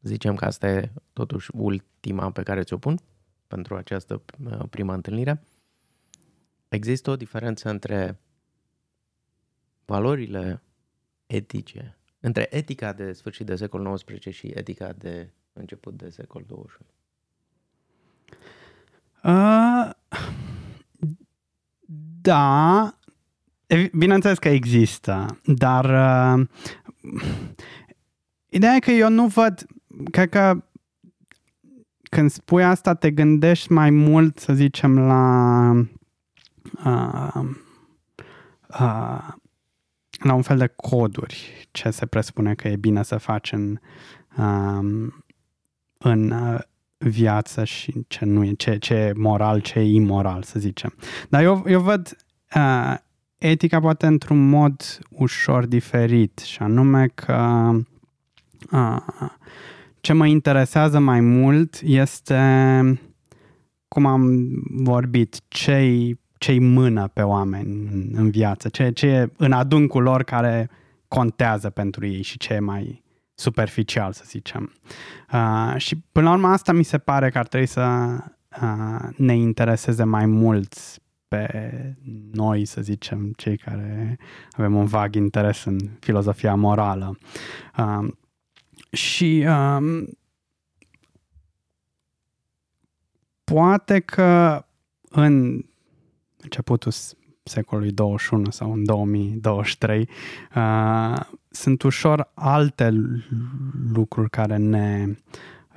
zicem 0.00 0.34
că 0.34 0.44
asta 0.44 0.68
e 0.68 0.92
totuși 1.12 1.50
ultima 1.54 2.30
pe 2.30 2.42
care 2.42 2.62
ți-o 2.62 2.78
pun 2.78 2.98
pentru 3.46 3.76
această 3.76 4.22
uh, 4.44 4.62
prima 4.70 4.94
întâlnire. 4.94 5.42
Există 6.68 7.10
o 7.10 7.16
diferență 7.16 7.68
între 7.70 8.20
valorile 9.84 10.62
etice, 11.26 11.98
între 12.20 12.56
etica 12.56 12.92
de 12.92 13.12
sfârșit 13.12 13.46
de 13.46 13.56
secol 13.56 13.94
XIX 13.94 14.34
și 14.34 14.46
etica 14.46 14.92
de 14.92 15.30
început 15.58 15.96
de 15.96 16.08
secol 16.08 16.44
XXI? 16.48 16.78
Uh, 19.22 19.90
da, 22.20 22.94
bineînțeles 23.92 24.38
că 24.38 24.48
există, 24.48 25.40
dar 25.44 25.84
uh, 25.84 26.46
ideea 28.48 28.74
e 28.74 28.78
că 28.78 28.90
eu 28.90 29.10
nu 29.10 29.26
văd, 29.26 29.66
cred 30.10 30.28
că 30.28 30.64
când 32.02 32.30
spui 32.30 32.64
asta 32.64 32.94
te 32.94 33.10
gândești 33.10 33.72
mai 33.72 33.90
mult, 33.90 34.38
să 34.38 34.52
zicem, 34.52 34.98
la 34.98 35.70
uh, 36.84 37.44
uh, 38.80 39.34
la 40.18 40.34
un 40.34 40.42
fel 40.42 40.58
de 40.58 40.66
coduri 40.66 41.68
ce 41.70 41.90
se 41.90 42.06
presupune 42.06 42.54
că 42.54 42.68
e 42.68 42.76
bine 42.76 43.02
să 43.02 43.16
faci 43.16 43.52
în, 43.52 43.78
uh, 44.36 45.12
în 45.98 46.30
uh, 46.30 46.58
viață 46.98 47.64
și 47.64 48.04
ce 48.08 48.24
nu 48.24 48.44
e, 48.44 48.52
ce, 48.52 48.78
ce 48.78 48.94
e 48.94 49.12
moral, 49.16 49.60
ce 49.60 49.78
e 49.78 49.82
imoral, 49.82 50.42
să 50.42 50.58
zicem. 50.58 50.94
Dar 51.28 51.42
eu, 51.42 51.64
eu 51.66 51.80
văd 51.80 52.16
uh, 52.54 52.94
etica 53.38 53.80
poate 53.80 54.06
într-un 54.06 54.48
mod 54.48 54.98
ușor 55.10 55.66
diferit 55.66 56.38
și 56.38 56.62
anume 56.62 57.06
că 57.14 57.70
uh, 58.70 58.96
ce 60.00 60.12
mă 60.12 60.26
interesează 60.26 60.98
mai 60.98 61.20
mult 61.20 61.80
este 61.82 62.38
cum 63.88 64.06
am 64.06 64.48
vorbit, 64.70 65.40
ce-i, 65.48 66.20
ce 66.38 66.58
mână 66.60 67.08
pe 67.12 67.22
oameni 67.22 67.88
în, 67.92 68.10
în 68.12 68.30
viață, 68.30 68.68
ce, 68.68 68.90
ce 68.90 69.06
e 69.06 69.32
în 69.36 69.52
adâncul 69.52 70.02
lor 70.02 70.22
care 70.22 70.70
contează 71.08 71.70
pentru 71.70 72.06
ei 72.06 72.22
și 72.22 72.38
ce 72.38 72.52
e 72.52 72.58
mai 72.58 73.04
superficial, 73.36 74.12
să 74.12 74.22
zicem. 74.26 74.72
Uh, 75.32 75.74
și 75.76 75.96
până 76.12 76.28
la 76.28 76.34
urmă 76.34 76.48
asta 76.48 76.72
mi 76.72 76.84
se 76.84 76.98
pare 76.98 77.30
că 77.30 77.38
ar 77.38 77.46
trebui 77.46 77.66
să 77.66 78.16
uh, 78.62 79.08
ne 79.16 79.36
intereseze 79.36 80.04
mai 80.04 80.26
mult 80.26 80.74
pe 81.28 81.94
noi, 82.32 82.64
să 82.64 82.80
zicem, 82.80 83.32
cei 83.36 83.56
care 83.56 84.18
avem 84.50 84.74
un 84.74 84.86
vag 84.86 85.14
interes 85.14 85.64
în 85.64 85.78
filozofia 86.00 86.54
morală. 86.54 87.18
Uh, 87.78 88.12
și 88.90 89.46
uh, 89.48 90.08
poate 93.44 94.00
că 94.00 94.64
în 95.10 95.64
începutul 96.36 96.92
secolului 97.48 97.90
21 97.90 98.50
sau 98.50 98.72
în 98.72 98.84
2023 98.84 100.08
uh, 100.54 101.20
sunt 101.50 101.82
ușor 101.82 102.30
alte 102.34 102.92
lucruri 103.92 104.30
care 104.30 104.56
ne, 104.56 105.06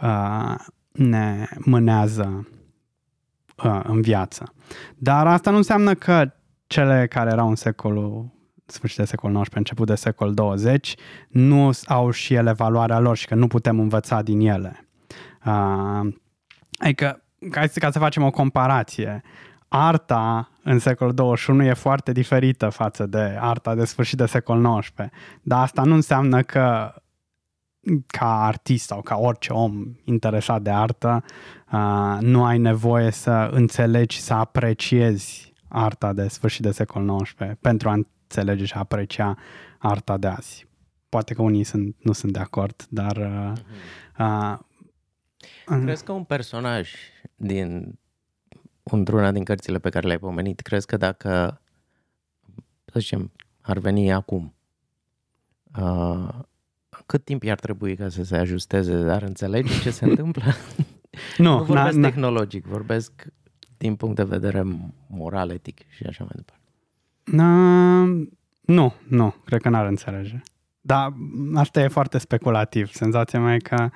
uh, 0.01 0.55
ne 0.91 1.47
mânează 1.57 2.47
uh, 3.63 3.79
în 3.83 4.01
viață. 4.01 4.53
Dar 4.95 5.27
asta 5.27 5.51
nu 5.51 5.57
înseamnă 5.57 5.93
că 5.93 6.31
cele 6.67 7.07
care 7.09 7.29
erau 7.31 7.49
în 7.49 7.55
secolul 7.55 8.37
sfârșit 8.65 8.97
de 8.97 9.05
secol 9.05 9.41
XIX, 9.41 9.55
început 9.55 9.87
de 9.87 9.95
secol 9.95 10.33
20, 10.33 10.95
nu 11.29 11.71
au 11.85 12.11
și 12.11 12.33
ele 12.33 12.51
valoarea 12.51 12.99
lor 12.99 13.17
și 13.17 13.27
că 13.27 13.35
nu 13.35 13.47
putem 13.47 13.79
învăța 13.79 14.21
din 14.21 14.39
ele. 14.39 14.87
Uh, 15.45 16.13
adică, 16.77 17.23
ca, 17.49 17.63
ca 17.73 17.91
să 17.91 17.99
facem 17.99 18.23
o 18.23 18.31
comparație, 18.31 19.23
arta 19.67 20.49
în 20.71 20.79
secolul 20.79 21.13
21 21.13 21.63
e 21.63 21.73
foarte 21.73 22.11
diferită 22.11 22.69
față 22.69 23.05
de 23.05 23.37
arta 23.39 23.75
de 23.75 23.85
sfârșit 23.85 24.17
de 24.17 24.25
secol 24.25 24.79
XIX. 24.79 24.93
Dar 25.41 25.61
asta 25.61 25.83
nu 25.83 25.93
înseamnă 25.93 26.41
că 26.41 26.93
ca 28.07 28.45
artist 28.45 28.85
sau 28.85 29.01
ca 29.01 29.15
orice 29.15 29.53
om 29.53 29.95
interesat 30.03 30.61
de 30.61 30.69
artă, 30.69 31.23
uh, 31.71 32.17
nu 32.19 32.43
ai 32.45 32.57
nevoie 32.57 33.11
să 33.11 33.49
înțelegi, 33.51 34.19
să 34.19 34.33
apreciezi 34.33 35.53
arta 35.67 36.13
de 36.13 36.27
sfârșit 36.27 36.61
de 36.61 36.71
secol 36.71 37.21
XIX 37.21 37.57
pentru 37.61 37.89
a 37.89 37.93
înțelege 37.93 38.65
și 38.65 38.73
a 38.73 38.79
aprecia 38.79 39.37
arta 39.77 40.17
de 40.17 40.27
azi. 40.27 40.67
Poate 41.09 41.33
că 41.33 41.41
unii 41.41 41.63
sunt, 41.63 41.95
nu 41.99 42.11
sunt 42.11 42.31
de 42.31 42.39
acord, 42.39 42.85
dar... 42.89 43.17
Uh, 43.17 43.51
uh, 44.19 45.81
Crezi 45.83 46.03
că 46.03 46.11
un 46.11 46.23
personaj 46.23 46.91
din 47.35 47.98
într-una 48.91 49.31
din 49.31 49.43
cărțile 49.43 49.79
pe 49.79 49.89
care 49.89 50.05
le-ai 50.05 50.19
pomenit, 50.19 50.59
crezi 50.59 50.85
că 50.85 50.97
dacă, 50.97 51.61
să 52.85 52.99
zicem, 52.99 53.31
ar 53.61 53.77
veni 53.77 54.13
acum, 54.13 54.53
uh, 55.79 56.29
cât 57.05 57.23
timp 57.23 57.43
i-ar 57.43 57.59
trebui 57.59 57.95
ca 57.95 58.09
să 58.09 58.23
se 58.23 58.37
ajusteze, 58.37 59.03
dar 59.03 59.21
înțelegi 59.21 59.81
ce 59.81 59.91
se 59.91 60.05
întâmplă? 60.05 60.43
Nu, 61.37 61.57
nu 61.57 61.63
vorbesc 61.63 61.97
na, 61.97 62.07
tehnologic, 62.07 62.65
vorbesc 62.65 63.11
din 63.77 63.95
punct 63.95 64.15
de 64.15 64.23
vedere 64.23 64.63
moral, 65.07 65.49
etic 65.49 65.79
și 65.89 66.03
așa 66.03 66.23
mai 66.23 66.33
departe. 66.35 66.63
Na, 67.23 68.03
nu, 68.61 68.93
nu, 69.07 69.35
cred 69.45 69.61
că 69.61 69.69
n-ar 69.69 69.85
înțelege. 69.85 70.41
Dar 70.81 71.13
asta 71.53 71.81
e 71.81 71.87
foarte 71.87 72.17
speculativ. 72.17 72.91
Senzația 72.91 73.39
mea 73.39 73.53
e 73.53 73.57
că 73.57 73.89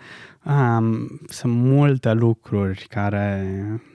um, 0.46 1.20
sunt 1.28 1.54
multe 1.54 2.14
lucruri 2.14 2.86
care 2.90 3.48
Uh, 3.74 3.93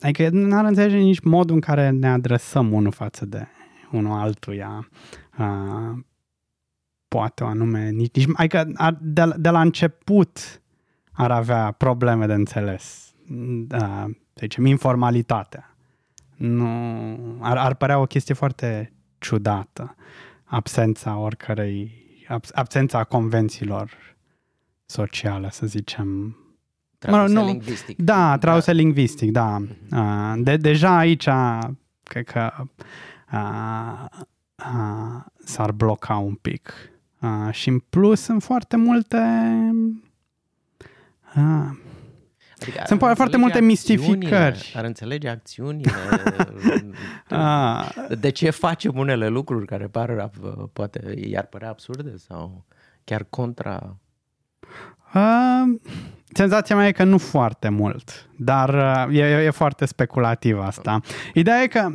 adică 0.00 0.28
n-ar 0.30 0.64
înțelege 0.64 0.96
nici 0.96 1.20
modul 1.20 1.54
în 1.54 1.60
care 1.60 1.90
ne 1.90 2.08
adresăm 2.08 2.72
unul 2.72 2.92
față 2.92 3.26
de 3.26 3.46
unul 3.92 4.18
altuia. 4.18 4.88
Uh, 5.38 5.98
poate 7.08 7.44
o 7.44 7.46
anume, 7.46 7.90
nici, 7.90 8.14
nici 8.14 8.28
adică 8.34 8.70
ar, 8.74 8.98
de, 9.00 9.24
de 9.36 9.50
la 9.50 9.60
început 9.60 10.62
ar 11.12 11.30
avea 11.30 11.70
probleme 11.70 12.26
de 12.26 12.32
înțeles. 12.32 13.14
Uh, 13.28 14.04
să 14.32 14.40
zicem, 14.40 14.66
informalitatea. 14.66 15.74
Nu, 16.36 17.38
ar, 17.40 17.56
ar 17.56 17.74
părea 17.74 17.98
o 17.98 18.04
chestie 18.04 18.34
foarte 18.34 18.92
ciudată. 19.18 19.94
Absența 20.44 21.16
oricărei, 21.16 22.06
absența 22.52 23.04
convențiilor 23.04 23.92
sociale, 24.86 25.50
să 25.50 25.66
zicem, 25.66 26.36
Traduse 27.00 27.32
mă, 27.32 27.40
nu, 27.40 27.46
lingvistic. 27.46 28.02
Da, 28.02 28.38
traduse 28.38 28.72
da. 28.72 28.76
lingvistic, 28.76 29.30
da. 29.30 29.62
Uh, 29.90 30.34
de, 30.36 30.56
deja 30.56 30.96
aici, 30.96 31.28
cred 32.02 32.24
că 32.24 32.52
uh, 33.32 34.04
uh, 34.56 35.22
s-ar 35.44 35.72
bloca 35.72 36.16
un 36.16 36.34
pic. 36.34 36.72
Uh, 37.20 37.52
și 37.52 37.68
în 37.68 37.78
plus 37.78 38.20
sunt 38.20 38.42
foarte 38.42 38.76
multe... 38.76 39.18
Uh, 41.36 41.70
Adică 42.60 42.82
Sunt 42.86 43.00
foarte 43.00 43.36
multe 43.36 43.60
mistificări. 43.60 44.72
Ar 44.76 44.84
înțelege 44.84 45.28
acțiunile. 45.28 45.92
de 48.20 48.30
ce 48.30 48.50
facem 48.50 48.98
unele 48.98 49.28
lucruri 49.28 49.66
care 49.66 49.86
par, 49.86 50.30
poate 50.72 51.14
i-ar 51.16 51.46
părea 51.46 51.68
absurde 51.68 52.16
sau 52.16 52.64
chiar 53.04 53.26
contra 53.30 53.96
Uh, 55.14 55.80
senzația 56.32 56.76
mea 56.76 56.86
e 56.86 56.92
că 56.92 57.04
nu 57.04 57.18
foarte 57.18 57.68
mult, 57.68 58.30
dar 58.36 58.74
uh, 59.08 59.16
e, 59.16 59.22
e 59.22 59.50
foarte 59.50 59.84
speculativ 59.84 60.58
asta. 60.58 61.00
Ideea 61.34 61.62
e 61.62 61.66
că 61.66 61.92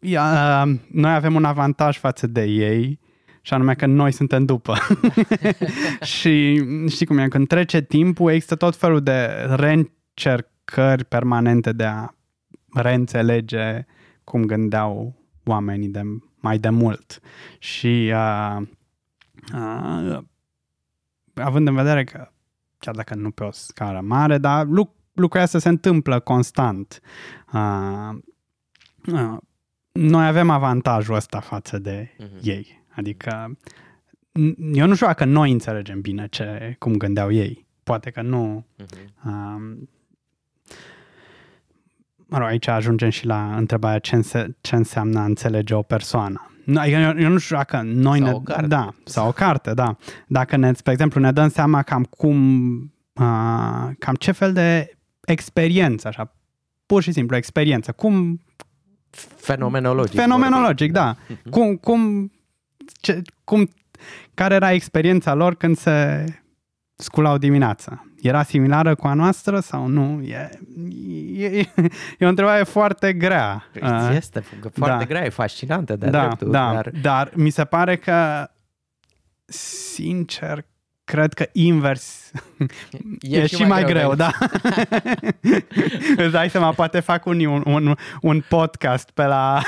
uh, 0.00 0.78
noi 0.90 1.14
avem 1.14 1.34
un 1.34 1.44
avantaj 1.44 1.98
față 1.98 2.26
de 2.26 2.42
ei 2.42 3.00
și 3.42 3.54
anume 3.54 3.74
că 3.74 3.86
noi 3.86 4.12
suntem 4.12 4.44
după. 4.44 4.74
și 6.18 6.64
știi 6.88 7.06
cum 7.06 7.18
e, 7.18 7.28
când 7.28 7.48
trece 7.48 7.82
timpul 7.82 8.30
există 8.30 8.54
tot 8.54 8.76
felul 8.76 9.02
de 9.02 9.28
reîncercări 9.56 11.04
permanente 11.04 11.72
de 11.72 11.84
a 11.84 12.08
reînțelege 12.72 13.86
cum 14.24 14.44
gândeau 14.44 15.14
oamenii 15.44 15.88
de 15.88 16.02
mai 16.40 16.58
de 16.58 16.68
mult. 16.68 17.20
Și 17.58 18.12
uh, 18.14 18.62
uh, 19.54 20.18
având 21.34 21.68
în 21.68 21.74
vedere 21.74 22.04
că, 22.04 22.31
chiar 22.84 22.94
dacă 22.94 23.14
nu 23.14 23.30
pe 23.30 23.44
o 23.44 23.50
scară 23.50 24.00
mare, 24.00 24.38
dar 24.38 24.66
luc- 24.66 24.96
lucrurile 25.12 25.42
astea 25.42 25.60
se 25.60 25.68
întâmplă 25.68 26.20
constant. 26.20 27.00
Uh, 27.52 28.08
uh, 29.12 29.36
noi 29.92 30.26
avem 30.26 30.50
avantajul 30.50 31.14
ăsta 31.14 31.40
față 31.40 31.78
de 31.78 32.16
uh-huh. 32.18 32.42
ei. 32.42 32.84
Adică 32.94 33.58
eu 34.72 34.86
nu 34.86 34.94
știu 34.94 35.06
dacă 35.06 35.24
noi 35.24 35.52
înțelegem 35.52 36.00
bine 36.00 36.26
ce, 36.30 36.76
cum 36.78 36.96
gândeau 36.96 37.32
ei. 37.32 37.66
Poate 37.82 38.10
că 38.10 38.22
nu. 38.22 38.66
Uh-huh. 38.82 39.24
Uh, 39.24 39.78
mă 42.16 42.38
rog, 42.38 42.46
aici 42.46 42.66
ajungem 42.66 43.08
și 43.08 43.26
la 43.26 43.56
întrebarea 43.56 43.98
ce, 43.98 44.14
înse- 44.14 44.56
ce 44.60 44.76
înseamnă 44.76 45.18
a 45.18 45.24
înțelege 45.24 45.74
o 45.74 45.82
persoană. 45.82 46.51
Adică 46.76 46.96
eu, 46.96 47.18
eu 47.18 47.28
nu 47.28 47.38
știu 47.38 47.56
dacă 47.56 47.82
noi 47.84 48.18
sau 48.18 48.26
ne... 48.26 48.32
O 48.34 48.40
carte. 48.40 48.66
Da, 48.66 48.88
sau 49.04 49.28
o 49.28 49.32
carte, 49.32 49.74
da. 49.74 49.96
Dacă, 50.26 50.56
ne, 50.56 50.72
spre 50.72 50.92
exemplu, 50.92 51.20
ne 51.20 51.32
dăm 51.32 51.48
seama 51.48 51.82
cam 51.82 52.04
cum... 52.04 52.72
Uh, 53.12 53.90
cam 53.98 54.14
ce 54.18 54.32
fel 54.32 54.52
de 54.52 54.96
experiență, 55.24 56.08
așa, 56.08 56.34
pur 56.86 57.02
și 57.02 57.12
simplu 57.12 57.36
experiență, 57.36 57.92
cum 57.92 58.40
Fenomenologic. 59.36 60.20
Fenomenologic, 60.20 60.92
da. 60.92 61.14
Uh-huh. 61.14 61.50
Cum, 61.50 61.76
cum, 61.76 62.32
ce, 63.00 63.22
cum, 63.44 63.68
care 64.34 64.54
era 64.54 64.72
experiența 64.72 65.34
lor 65.34 65.54
când 65.54 65.76
se 65.76 66.24
sculau 66.96 67.38
dimineața? 67.38 68.06
Era 68.22 68.42
similară 68.42 68.94
cu 68.94 69.06
a 69.06 69.14
noastră 69.14 69.60
sau 69.60 69.86
nu? 69.86 70.22
E, 70.22 70.50
e, 71.36 71.58
e 72.18 72.24
o 72.24 72.28
întrebare 72.28 72.62
foarte 72.62 73.12
grea. 73.12 73.64
Este 74.14 74.40
foarte 74.72 74.96
da. 74.98 75.04
grea, 75.04 75.24
e 75.24 75.28
fascinantă 75.28 75.96
de 75.96 76.06
da, 76.06 76.20
dreptul. 76.20 76.50
Da, 76.50 76.72
dar... 76.72 76.90
dar 77.02 77.30
mi 77.34 77.50
se 77.50 77.64
pare 77.64 77.96
că 77.96 78.48
sincer, 79.44 80.64
cred 81.04 81.32
că 81.32 81.46
invers 81.52 82.32
e, 83.20 83.38
e 83.38 83.46
și, 83.46 83.54
și 83.54 83.60
mai, 83.60 83.68
mai 83.68 83.84
greu, 83.84 83.94
greu 83.94 84.14
da. 84.14 84.30
Îți 86.24 86.32
dai 86.32 86.50
seama, 86.50 86.72
poate 86.72 87.00
fac 87.00 87.26
un, 87.26 87.44
un, 87.64 87.96
un 88.20 88.42
podcast 88.48 89.10
pe 89.10 89.24
la 89.24 89.60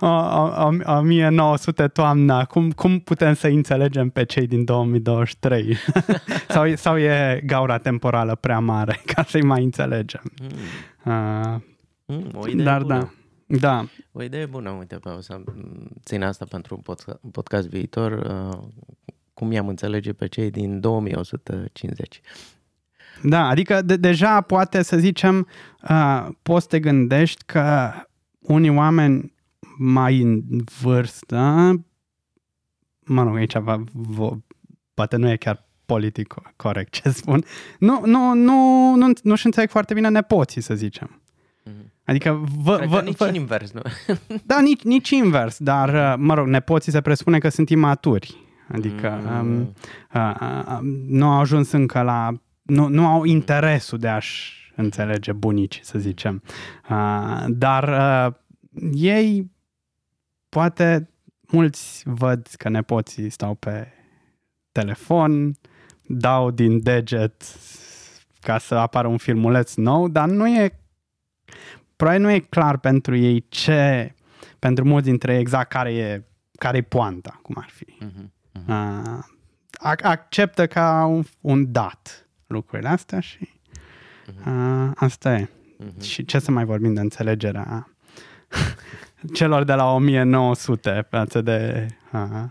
1900 0.98 1.88
toamna. 1.88 2.44
Cum, 2.44 2.70
cum 2.70 2.98
putem 2.98 3.34
să 3.34 3.46
înțelegem 3.46 4.08
pe 4.08 4.24
cei 4.24 4.46
din 4.46 4.64
2023? 4.64 5.76
sau, 6.48 6.74
sau 6.74 6.98
e 6.98 7.42
gaura 7.46 7.78
temporală 7.78 8.34
prea 8.34 8.58
mare 8.58 9.00
ca 9.06 9.22
să-i 9.22 9.42
mai 9.42 9.62
înțelegem? 9.62 10.22
Mm. 10.42 11.12
Uh, 11.12 11.60
mm, 12.04 12.30
o 12.34 12.48
idee 12.48 12.64
dar 12.64 12.82
bună. 12.82 12.98
da. 12.98 13.10
Da. 13.58 13.84
O 14.12 14.22
idee 14.22 14.46
bună, 14.46 14.70
uite, 14.70 14.98
o 15.16 15.20
să 15.20 15.40
țin 16.04 16.22
asta 16.22 16.44
pentru 16.48 16.82
un 17.20 17.30
podcast 17.30 17.68
viitor. 17.68 18.12
Uh, 18.12 18.58
cum 19.34 19.52
i-am 19.52 19.68
înțelege 19.68 20.12
pe 20.12 20.26
cei 20.26 20.50
din 20.50 20.80
2150. 20.80 22.20
Da, 23.22 23.46
adică 23.46 23.82
de- 23.82 23.96
deja 23.96 24.40
poate 24.40 24.82
să 24.82 24.96
zicem, 24.96 25.48
uh, 25.88 26.28
poți 26.42 26.62
să 26.62 26.68
te 26.68 26.80
gândești 26.80 27.42
că 27.46 27.92
unii 28.40 28.70
oameni 28.76 29.32
mai 29.78 30.20
în 30.20 30.42
vârstă, 30.80 31.36
mă 33.00 33.22
rog, 33.22 33.36
aici 33.36 33.56
va, 33.56 33.82
va, 33.92 34.38
poate 34.94 35.16
nu 35.16 35.30
e 35.30 35.36
chiar 35.36 35.68
politic 35.86 36.34
corect 36.56 36.92
ce 36.92 37.10
spun, 37.10 37.44
nu, 37.78 38.02
nu, 38.04 38.34
nu, 38.34 38.94
nu, 38.94 39.12
nu-și 39.22 39.46
înțeleg 39.46 39.70
foarte 39.70 39.94
bine 39.94 40.08
nepoții, 40.08 40.60
să 40.60 40.74
zicem. 40.74 41.22
Mhm. 41.64 41.92
Adică 42.04 42.44
vă, 42.62 42.76
Cred 42.76 42.88
vă, 42.88 42.98
că 42.98 43.04
nici 43.04 43.16
vă, 43.16 43.30
invers, 43.32 43.72
nu? 43.72 43.80
Da, 44.44 44.60
nici, 44.60 44.82
nici 44.82 45.10
invers, 45.10 45.58
dar, 45.58 46.16
mă 46.16 46.34
rog, 46.34 46.46
nepoții 46.46 46.92
se 46.92 47.00
presupune 47.00 47.38
că 47.38 47.48
sunt 47.48 47.68
imaturi. 47.70 48.36
Adică 48.72 49.20
mm. 49.24 49.38
um, 49.38 49.74
uh, 50.14 50.34
uh, 50.40 50.78
nu 51.08 51.26
au 51.26 51.38
ajuns 51.38 51.70
încă 51.70 52.02
la... 52.02 52.32
Nu, 52.62 52.88
nu 52.88 53.06
au 53.06 53.24
interesul 53.24 53.98
de 53.98 54.08
a-și 54.08 54.72
înțelege 54.76 55.32
bunici, 55.32 55.80
să 55.82 55.98
zicem. 55.98 56.42
Uh, 56.90 57.44
dar 57.48 57.88
uh, 57.88 58.34
ei, 58.92 59.50
poate 60.48 61.10
mulți 61.48 62.02
văd 62.04 62.46
că 62.58 62.68
nepoții 62.68 63.30
stau 63.30 63.54
pe 63.54 63.88
telefon, 64.72 65.52
dau 66.06 66.50
din 66.50 66.82
deget 66.82 67.42
ca 68.40 68.58
să 68.58 68.74
apară 68.74 69.08
un 69.08 69.16
filmuleț 69.16 69.74
nou, 69.74 70.08
dar 70.08 70.28
nu 70.28 70.48
e 70.48 70.76
probabil 71.96 72.22
nu 72.22 72.30
e 72.30 72.38
clar 72.38 72.78
pentru 72.78 73.16
ei 73.16 73.44
ce, 73.48 74.14
pentru 74.58 74.84
mulți 74.84 75.08
dintre 75.08 75.32
ei 75.32 75.40
exact 75.40 75.68
care 75.68 75.94
e 75.94 76.22
care 76.58 76.76
e 76.76 76.82
poanta, 76.82 77.38
cum 77.42 77.54
ar 77.58 77.68
fi. 77.68 77.96
Uh-huh. 78.58 78.68
Uh, 78.68 79.94
acceptă 80.02 80.66
ca 80.66 81.04
un, 81.04 81.24
un 81.40 81.72
dat 81.72 82.28
lucrurile 82.46 82.88
astea 82.88 83.20
și 83.20 83.48
uh, 84.46 84.90
asta 84.94 85.34
e. 85.34 85.44
Uh-huh. 85.44 86.02
Și 86.02 86.24
ce 86.24 86.38
să 86.38 86.50
mai 86.50 86.64
vorbim 86.64 86.94
de 86.94 87.00
înțelegerea 87.00 87.88
celor 89.34 89.64
de 89.64 89.74
la 89.74 89.92
1900 89.92 91.06
față 91.10 91.40
de 91.40 91.86
uh, 92.12 92.44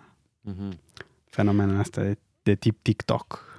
uh-huh. 0.49 0.77
fenomenul 1.25 1.79
ăsta 1.79 2.01
de, 2.01 2.17
de 2.43 2.55
tip 2.55 2.77
TikTok. 2.81 3.49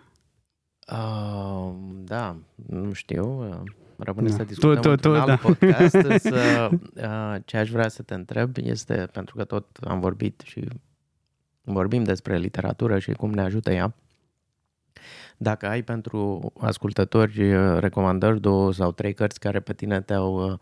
Uh, 0.92 1.74
da, 2.04 2.36
nu 2.54 2.92
știu. 2.92 3.48
Rămâne 3.96 4.28
da. 4.28 4.34
să 4.34 4.44
discutăm 4.44 4.80
tu, 4.80 4.88
tu, 4.88 5.08
tu, 5.08 5.14
alt 5.14 5.26
da. 5.26 5.36
podcast, 5.36 5.94
însă 5.94 6.36
uh, 6.70 7.36
ce 7.44 7.56
aș 7.56 7.70
vrea 7.70 7.88
să 7.88 8.02
te 8.02 8.14
întreb 8.14 8.56
este, 8.56 9.08
pentru 9.12 9.36
că 9.36 9.44
tot 9.44 9.76
am 9.84 10.00
vorbit 10.00 10.42
și 10.44 10.68
vorbim 11.64 12.02
despre 12.02 12.36
literatură 12.36 12.98
și 12.98 13.12
cum 13.12 13.30
ne 13.30 13.40
ajută 13.40 13.72
ea. 13.72 13.94
Dacă 15.36 15.68
ai 15.68 15.82
pentru 15.82 16.52
ascultători 16.60 17.54
uh, 17.54 17.78
recomandări 17.78 18.40
două 18.40 18.72
sau 18.72 18.92
trei 18.92 19.14
cărți 19.14 19.40
care 19.40 19.60
pe 19.60 19.72
tine 19.72 20.00
te-au 20.00 20.50
uh, 20.50 20.58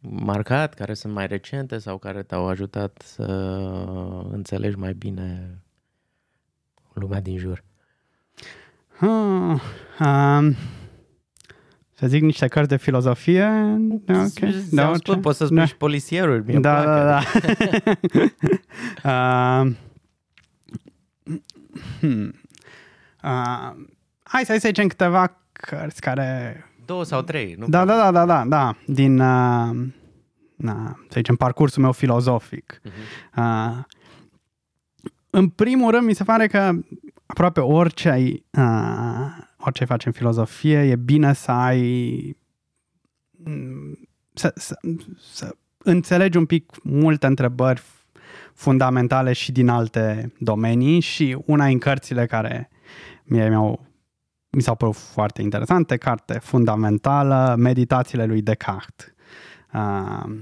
marcat, 0.00 0.74
care 0.74 0.94
sunt 0.94 1.12
mai 1.12 1.26
recente 1.26 1.78
sau 1.78 1.98
care 1.98 2.22
te-au 2.22 2.48
ajutat 2.48 3.02
să 3.04 3.24
înțelegi 4.30 4.76
mai 4.78 4.92
bine 4.92 5.58
lumea 6.92 7.20
din 7.20 7.38
jur. 7.38 7.64
Hmm, 8.98 9.60
um, 10.00 10.54
să 11.94 12.06
zic 12.06 12.22
niște 12.22 12.46
cărți 12.46 12.68
de 12.68 12.76
filozofie? 12.76 13.48
Da, 14.04 14.20
ok. 14.20 14.50
Da, 14.70 14.94
spus, 14.94 15.16
poți 15.16 15.38
să 15.38 15.44
spui 15.44 15.56
da. 15.56 15.64
și 15.64 15.76
polisieruri. 15.76 16.60
Da, 16.60 16.84
da, 16.84 17.04
da, 17.04 17.04
da. 17.04 17.20
uh, 19.64 19.72
Hmm. 22.00 22.34
Uh, 23.22 23.84
hai 24.22 24.44
să 24.44 24.56
zicem 24.58 24.86
câteva 24.86 25.40
cărți 25.52 26.00
care... 26.00 26.64
Două 26.84 27.04
sau 27.04 27.22
trei, 27.22 27.54
nu? 27.58 27.68
Da, 27.68 27.84
da, 27.84 27.96
da, 27.96 28.10
da, 28.10 28.26
da, 28.26 28.44
da. 28.44 28.76
Din, 28.86 29.20
uh, 29.20 29.76
na, 30.56 30.98
să 31.08 31.14
zicem, 31.14 31.36
parcursul 31.36 31.82
meu 31.82 31.92
filozofic. 31.92 32.80
Uh-huh. 32.84 33.36
Uh, 33.36 33.84
în 35.30 35.48
primul 35.48 35.90
rând, 35.90 36.06
mi 36.06 36.14
se 36.14 36.24
pare 36.24 36.46
că 36.46 36.72
aproape 37.26 37.60
orice 37.60 38.08
ai, 38.08 38.44
uh, 38.50 39.26
orice 39.58 39.80
ai 39.80 39.86
face 39.88 40.06
în 40.06 40.12
filozofie, 40.12 40.78
e 40.78 40.96
bine 40.96 41.32
să 41.32 41.50
ai 41.50 42.36
să, 44.34 44.52
să, 44.56 44.78
să 45.18 45.56
înțelegi 45.78 46.36
un 46.36 46.46
pic 46.46 46.72
multe 46.82 47.26
întrebări 47.26 47.82
fundamentale 48.58 49.32
și 49.32 49.52
din 49.52 49.68
alte 49.68 50.32
domenii 50.38 51.00
și 51.00 51.38
una 51.44 51.64
în 51.64 51.78
cărțile 51.78 52.26
care 52.26 52.70
mie 53.24 53.48
mi-au 53.48 53.86
mi 54.50 54.62
s-au 54.62 54.74
părut 54.74 54.96
foarte 54.96 55.42
interesante, 55.42 55.96
carte 55.96 56.38
fundamentală, 56.38 57.54
Meditațiile 57.58 58.24
lui 58.24 58.42
Descartes, 58.42 59.12
uh, 59.72 60.36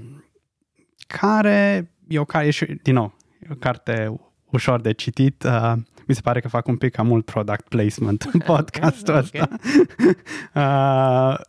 care 1.07 1.91
e 2.07 2.19
o 2.19 2.25
care, 2.25 2.49
din 2.83 2.93
nou, 2.93 3.17
e 3.39 3.47
o 3.51 3.55
carte 3.55 4.19
ușor 4.45 4.81
de 4.81 4.91
citit, 4.91 5.43
uh, 5.43 5.73
mi 6.07 6.15
se 6.15 6.21
pare 6.21 6.39
că 6.39 6.47
fac 6.47 6.67
un 6.67 6.77
pic 6.77 6.91
cam 6.91 7.07
mult 7.07 7.25
product 7.25 7.67
placement 7.67 8.29
în 8.31 8.39
podcastul 8.39 9.15
okay, 9.15 9.23
ăsta. 9.23 9.49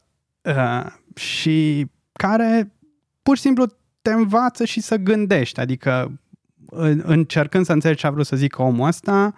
uh, 0.44 0.54
uh, 0.57 0.87
și 1.14 1.87
care 2.12 2.72
pur 3.22 3.37
și 3.37 3.42
simplu 3.42 3.66
te 4.02 4.12
învață 4.12 4.64
și 4.64 4.81
să 4.81 4.96
gândești, 4.96 5.61
adică 5.61 6.20
încercând 7.02 7.64
să 7.64 7.72
înțelegi 7.72 8.00
ce 8.00 8.07
a 8.07 8.11
vrut 8.11 8.26
să 8.26 8.37
zică 8.37 8.62
omul 8.62 8.87
ăsta, 8.87 9.35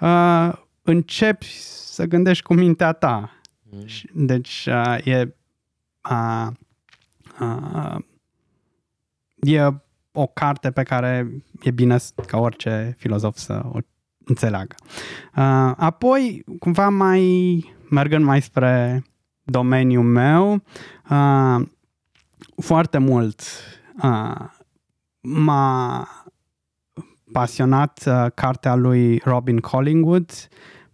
uh, 0.00 0.52
începi 0.82 1.46
să 1.60 2.04
gândești 2.04 2.44
cu 2.44 2.54
mintea 2.54 2.92
ta. 2.92 3.40
Mm. 3.70 3.84
Deci 4.26 4.68
uh, 4.70 5.06
e 5.06 5.34
uh, 6.10 6.46
uh, 7.40 7.96
e 9.40 9.74
o 10.12 10.26
carte 10.26 10.70
pe 10.70 10.82
care 10.82 11.42
e 11.62 11.70
bine 11.70 11.96
ca 12.26 12.38
orice 12.38 12.94
filozof 12.98 13.36
să 13.36 13.62
o 13.72 13.78
înțeleagă. 14.24 14.74
Uh, 15.36 15.72
apoi, 15.76 16.44
cumva 16.58 16.88
mai 16.88 17.64
mergând 17.90 18.24
mai 18.24 18.42
spre 18.42 19.04
domeniul 19.42 20.04
meu, 20.04 20.62
uh, 21.10 21.66
foarte 22.56 22.98
mult 22.98 23.42
uh, 24.02 24.44
m-a 25.20 26.08
pasionat 27.32 28.04
uh, 28.06 28.26
cartea 28.34 28.74
lui 28.74 29.20
Robin 29.24 29.58
Collingwood, 29.58 30.30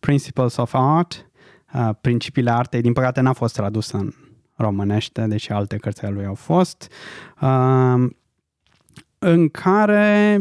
Principles 0.01 0.57
of 0.57 0.74
Art, 0.74 1.30
uh, 1.74 1.91
Principiile 2.01 2.51
Artei. 2.51 2.80
Din 2.80 2.93
păcate 2.93 3.20
n-a 3.20 3.32
fost 3.32 3.55
tradusă 3.55 3.97
în 3.97 4.12
românește, 4.57 5.26
deși 5.26 5.53
alte 5.53 5.76
cărți 5.76 6.05
ale 6.05 6.14
lui 6.14 6.24
au 6.24 6.34
fost, 6.34 6.93
uh, 7.41 8.11
în 9.18 9.49
care 9.49 10.41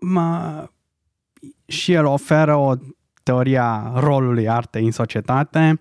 mă, 0.00 0.64
și 1.66 1.92
el 1.92 2.04
oferă 2.04 2.54
o 2.54 2.74
teoria 3.22 3.92
rolului 3.94 4.48
artei 4.48 4.84
în 4.84 4.90
societate, 4.90 5.80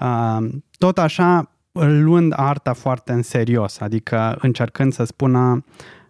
uh, 0.00 0.48
tot 0.78 0.98
așa 0.98 1.50
luând 1.72 2.32
arta 2.36 2.72
foarte 2.72 3.12
în 3.12 3.22
serios, 3.22 3.80
adică 3.80 4.36
încercând 4.40 4.92
să 4.92 5.04
spună 5.04 5.64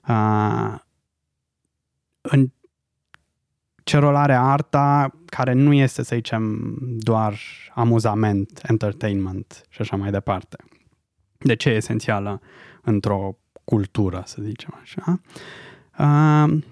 uh, 0.08 0.74
în 2.20 2.50
ce 3.86 3.98
rol 3.98 4.14
are 4.14 4.34
arta 4.34 5.14
care 5.26 5.52
nu 5.52 5.72
este, 5.72 6.02
să 6.02 6.14
zicem, 6.14 6.74
doar 6.80 7.38
amuzament, 7.74 8.60
entertainment 8.62 9.66
și 9.68 9.80
așa 9.80 9.96
mai 9.96 10.10
departe. 10.10 10.56
De 11.38 11.54
ce 11.54 11.68
e 11.68 11.74
esențială 11.74 12.40
într-o 12.82 13.38
cultură, 13.64 14.22
să 14.24 14.42
zicem 14.42 14.80
așa. 14.82 15.20
Uh, 15.98 16.62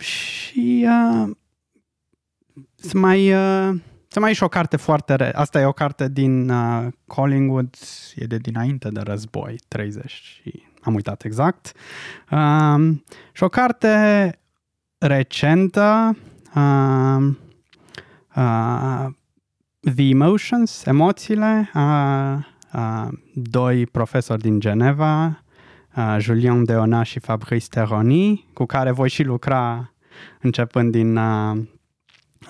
și 0.00 0.86
uh, 0.88 1.30
să 2.74 2.98
mai, 2.98 3.32
uh, 3.32 3.80
să 4.08 4.20
mai 4.20 4.34
și 4.34 4.42
o 4.42 4.48
carte 4.48 4.76
foarte 4.76 5.14
re. 5.14 5.32
Asta 5.34 5.60
e 5.60 5.64
o 5.64 5.72
carte 5.72 6.08
din 6.08 6.48
uh, 6.48 6.86
Collingwood, 7.06 7.76
e 8.14 8.24
de 8.24 8.36
dinainte 8.36 8.88
de 8.88 9.00
război, 9.00 9.60
30 9.68 10.10
și 10.10 10.62
am 10.80 10.94
uitat 10.94 11.24
exact. 11.24 11.72
Uh, 12.30 12.96
și 13.32 13.42
o 13.42 13.48
carte 13.48 14.36
recentă, 15.02 16.16
uh, 16.54 17.34
uh, 18.36 19.06
The 19.94 20.08
Emotions, 20.08 20.84
emoțiile, 20.84 21.70
uh, 21.74 22.36
uh, 22.72 23.08
doi 23.34 23.86
profesori 23.86 24.40
din 24.40 24.60
Geneva, 24.60 25.42
uh, 25.96 26.16
Julien 26.18 26.64
Deona 26.64 27.02
și 27.02 27.18
Fabrice 27.18 27.66
Teroni, 27.68 28.48
cu 28.52 28.64
care 28.64 28.90
voi 28.90 29.08
și 29.08 29.22
lucra 29.22 29.92
începând 30.40 30.90
din 30.90 31.16
uh, 31.16 31.56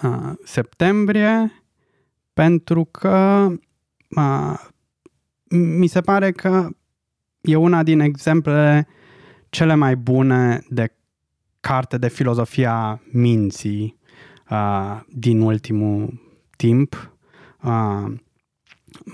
uh, 0.02 0.32
septembrie, 0.44 1.62
pentru 2.32 2.84
că 2.84 3.48
uh, 4.16 4.54
mi 5.48 5.86
se 5.86 6.00
pare 6.00 6.32
că 6.32 6.68
e 7.40 7.56
una 7.56 7.82
din 7.82 8.00
exemplele 8.00 8.88
cele 9.48 9.74
mai 9.74 9.96
bune 9.96 10.64
de 10.68 10.96
carte 11.62 11.98
de 11.98 12.08
filozofia 12.08 13.02
minții 13.12 13.98
uh, 14.50 15.00
din 15.08 15.40
ultimul 15.40 16.20
timp, 16.56 17.12
uh, 17.62 18.12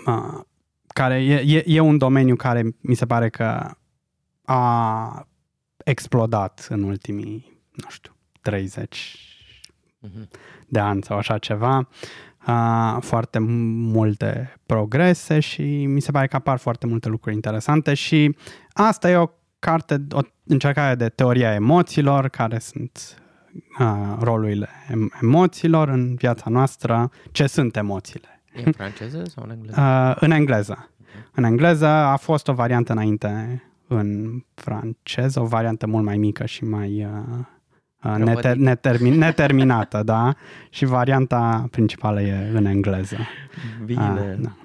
uh, 0.06 0.40
care 0.86 1.22
e, 1.24 1.56
e, 1.56 1.64
e 1.66 1.80
un 1.80 1.98
domeniu 1.98 2.36
care 2.36 2.76
mi 2.80 2.94
se 2.94 3.06
pare 3.06 3.28
că 3.28 3.70
a 4.44 5.28
explodat 5.84 6.66
în 6.70 6.82
ultimii, 6.82 7.62
nu 7.70 7.88
știu, 7.88 8.16
30 8.40 9.16
uh-huh. 10.06 10.28
de 10.68 10.78
ani 10.78 11.02
sau 11.02 11.16
așa 11.16 11.38
ceva. 11.38 11.88
Uh, 12.46 12.96
foarte 13.00 13.38
multe 13.38 14.60
progrese 14.66 15.40
și 15.40 15.86
mi 15.86 16.00
se 16.00 16.10
pare 16.10 16.26
că 16.26 16.36
apar 16.36 16.58
foarte 16.58 16.86
multe 16.86 17.08
lucruri 17.08 17.34
interesante 17.34 17.94
și 17.94 18.36
asta 18.72 19.10
e 19.10 19.16
o 19.16 19.28
carte, 19.58 20.06
o 20.10 20.20
încercare 20.46 20.94
de 20.94 21.08
teoria 21.08 21.54
emoțiilor, 21.54 22.28
care 22.28 22.58
sunt 22.58 23.22
uh, 23.80 24.16
rolurile 24.20 24.68
emoțiilor 25.22 25.88
în 25.88 26.14
viața 26.14 26.50
noastră, 26.50 27.10
ce 27.30 27.46
sunt 27.46 27.76
emoțiile. 27.76 28.42
E 28.54 28.62
în 28.64 28.72
franceză 28.72 29.22
sau 29.24 29.44
în 29.44 29.50
engleză? 29.50 29.80
Uh, 30.08 30.16
în 30.20 30.30
engleză. 30.30 30.88
Uh-huh. 30.88 31.32
În 31.32 31.44
engleză 31.44 31.86
a 31.86 32.16
fost 32.16 32.48
o 32.48 32.52
variantă 32.52 32.92
înainte 32.92 33.62
în 33.86 34.28
franceză, 34.54 35.40
o 35.40 35.44
variantă 35.44 35.86
mult 35.86 36.04
mai 36.04 36.16
mică 36.16 36.46
și 36.46 36.64
mai 36.64 37.06
uh, 38.02 38.16
neter, 38.16 38.56
netermin, 38.56 39.18
neterminată, 39.26 40.02
da? 40.02 40.34
Și 40.70 40.84
varianta 40.84 41.68
principală 41.70 42.20
e 42.20 42.50
în 42.54 42.64
engleză. 42.64 43.16
Bine. 43.84 44.34
Uh, 44.36 44.40
da. 44.40 44.56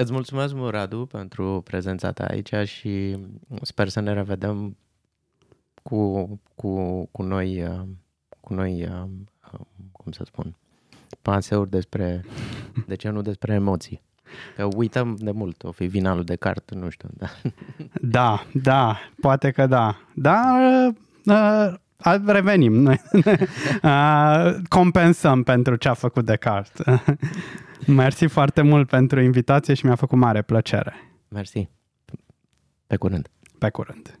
Îți 0.00 0.12
mulțumesc, 0.12 0.54
Radu, 0.70 1.06
pentru 1.06 1.60
prezența 1.64 2.12
ta 2.12 2.24
aici 2.24 2.54
și 2.64 3.16
sper 3.62 3.88
să 3.88 4.00
ne 4.00 4.12
revedem 4.12 4.76
cu, 5.82 6.28
cu, 6.54 7.04
cu 7.12 7.22
noi, 7.22 7.62
uh, 7.62 7.80
cu 8.40 8.54
noi, 8.54 8.82
uh, 8.82 9.08
uh, 9.52 9.60
cum 9.92 10.12
să 10.12 10.22
spun, 10.24 10.56
panseuri 11.22 11.70
despre, 11.70 12.24
de 12.86 12.94
ce 12.94 13.08
nu 13.08 13.22
despre 13.22 13.54
emoții. 13.54 14.02
Că 14.56 14.68
uităm 14.76 15.16
de 15.18 15.30
mult, 15.30 15.62
o 15.62 15.72
fi 15.72 15.86
vinalul 15.86 16.24
de 16.24 16.36
cart, 16.36 16.74
nu 16.74 16.88
știu. 16.88 17.08
Da, 17.18 17.28
da, 18.02 18.46
da 18.62 18.98
poate 19.20 19.50
că 19.50 19.66
da. 19.66 19.96
Dar 20.14 20.44
uh, 21.24 21.74
revenim. 22.26 22.72
Noi 22.86 23.00
uh, 23.82 24.54
compensăm 24.68 25.42
pentru 25.42 25.76
ce 25.76 25.88
a 25.88 25.94
făcut 25.94 26.24
Descartes. 26.24 26.86
Mersi 27.86 28.26
foarte 28.26 28.62
mult 28.62 28.88
pentru 28.88 29.20
invitație 29.20 29.74
și 29.74 29.86
mi-a 29.86 29.94
făcut 29.94 30.18
mare 30.18 30.42
plăcere. 30.42 30.94
Mersi. 31.28 31.68
Pe 32.86 32.96
curând. 32.96 33.30
Pe 33.58 33.70
curând. 33.70 34.20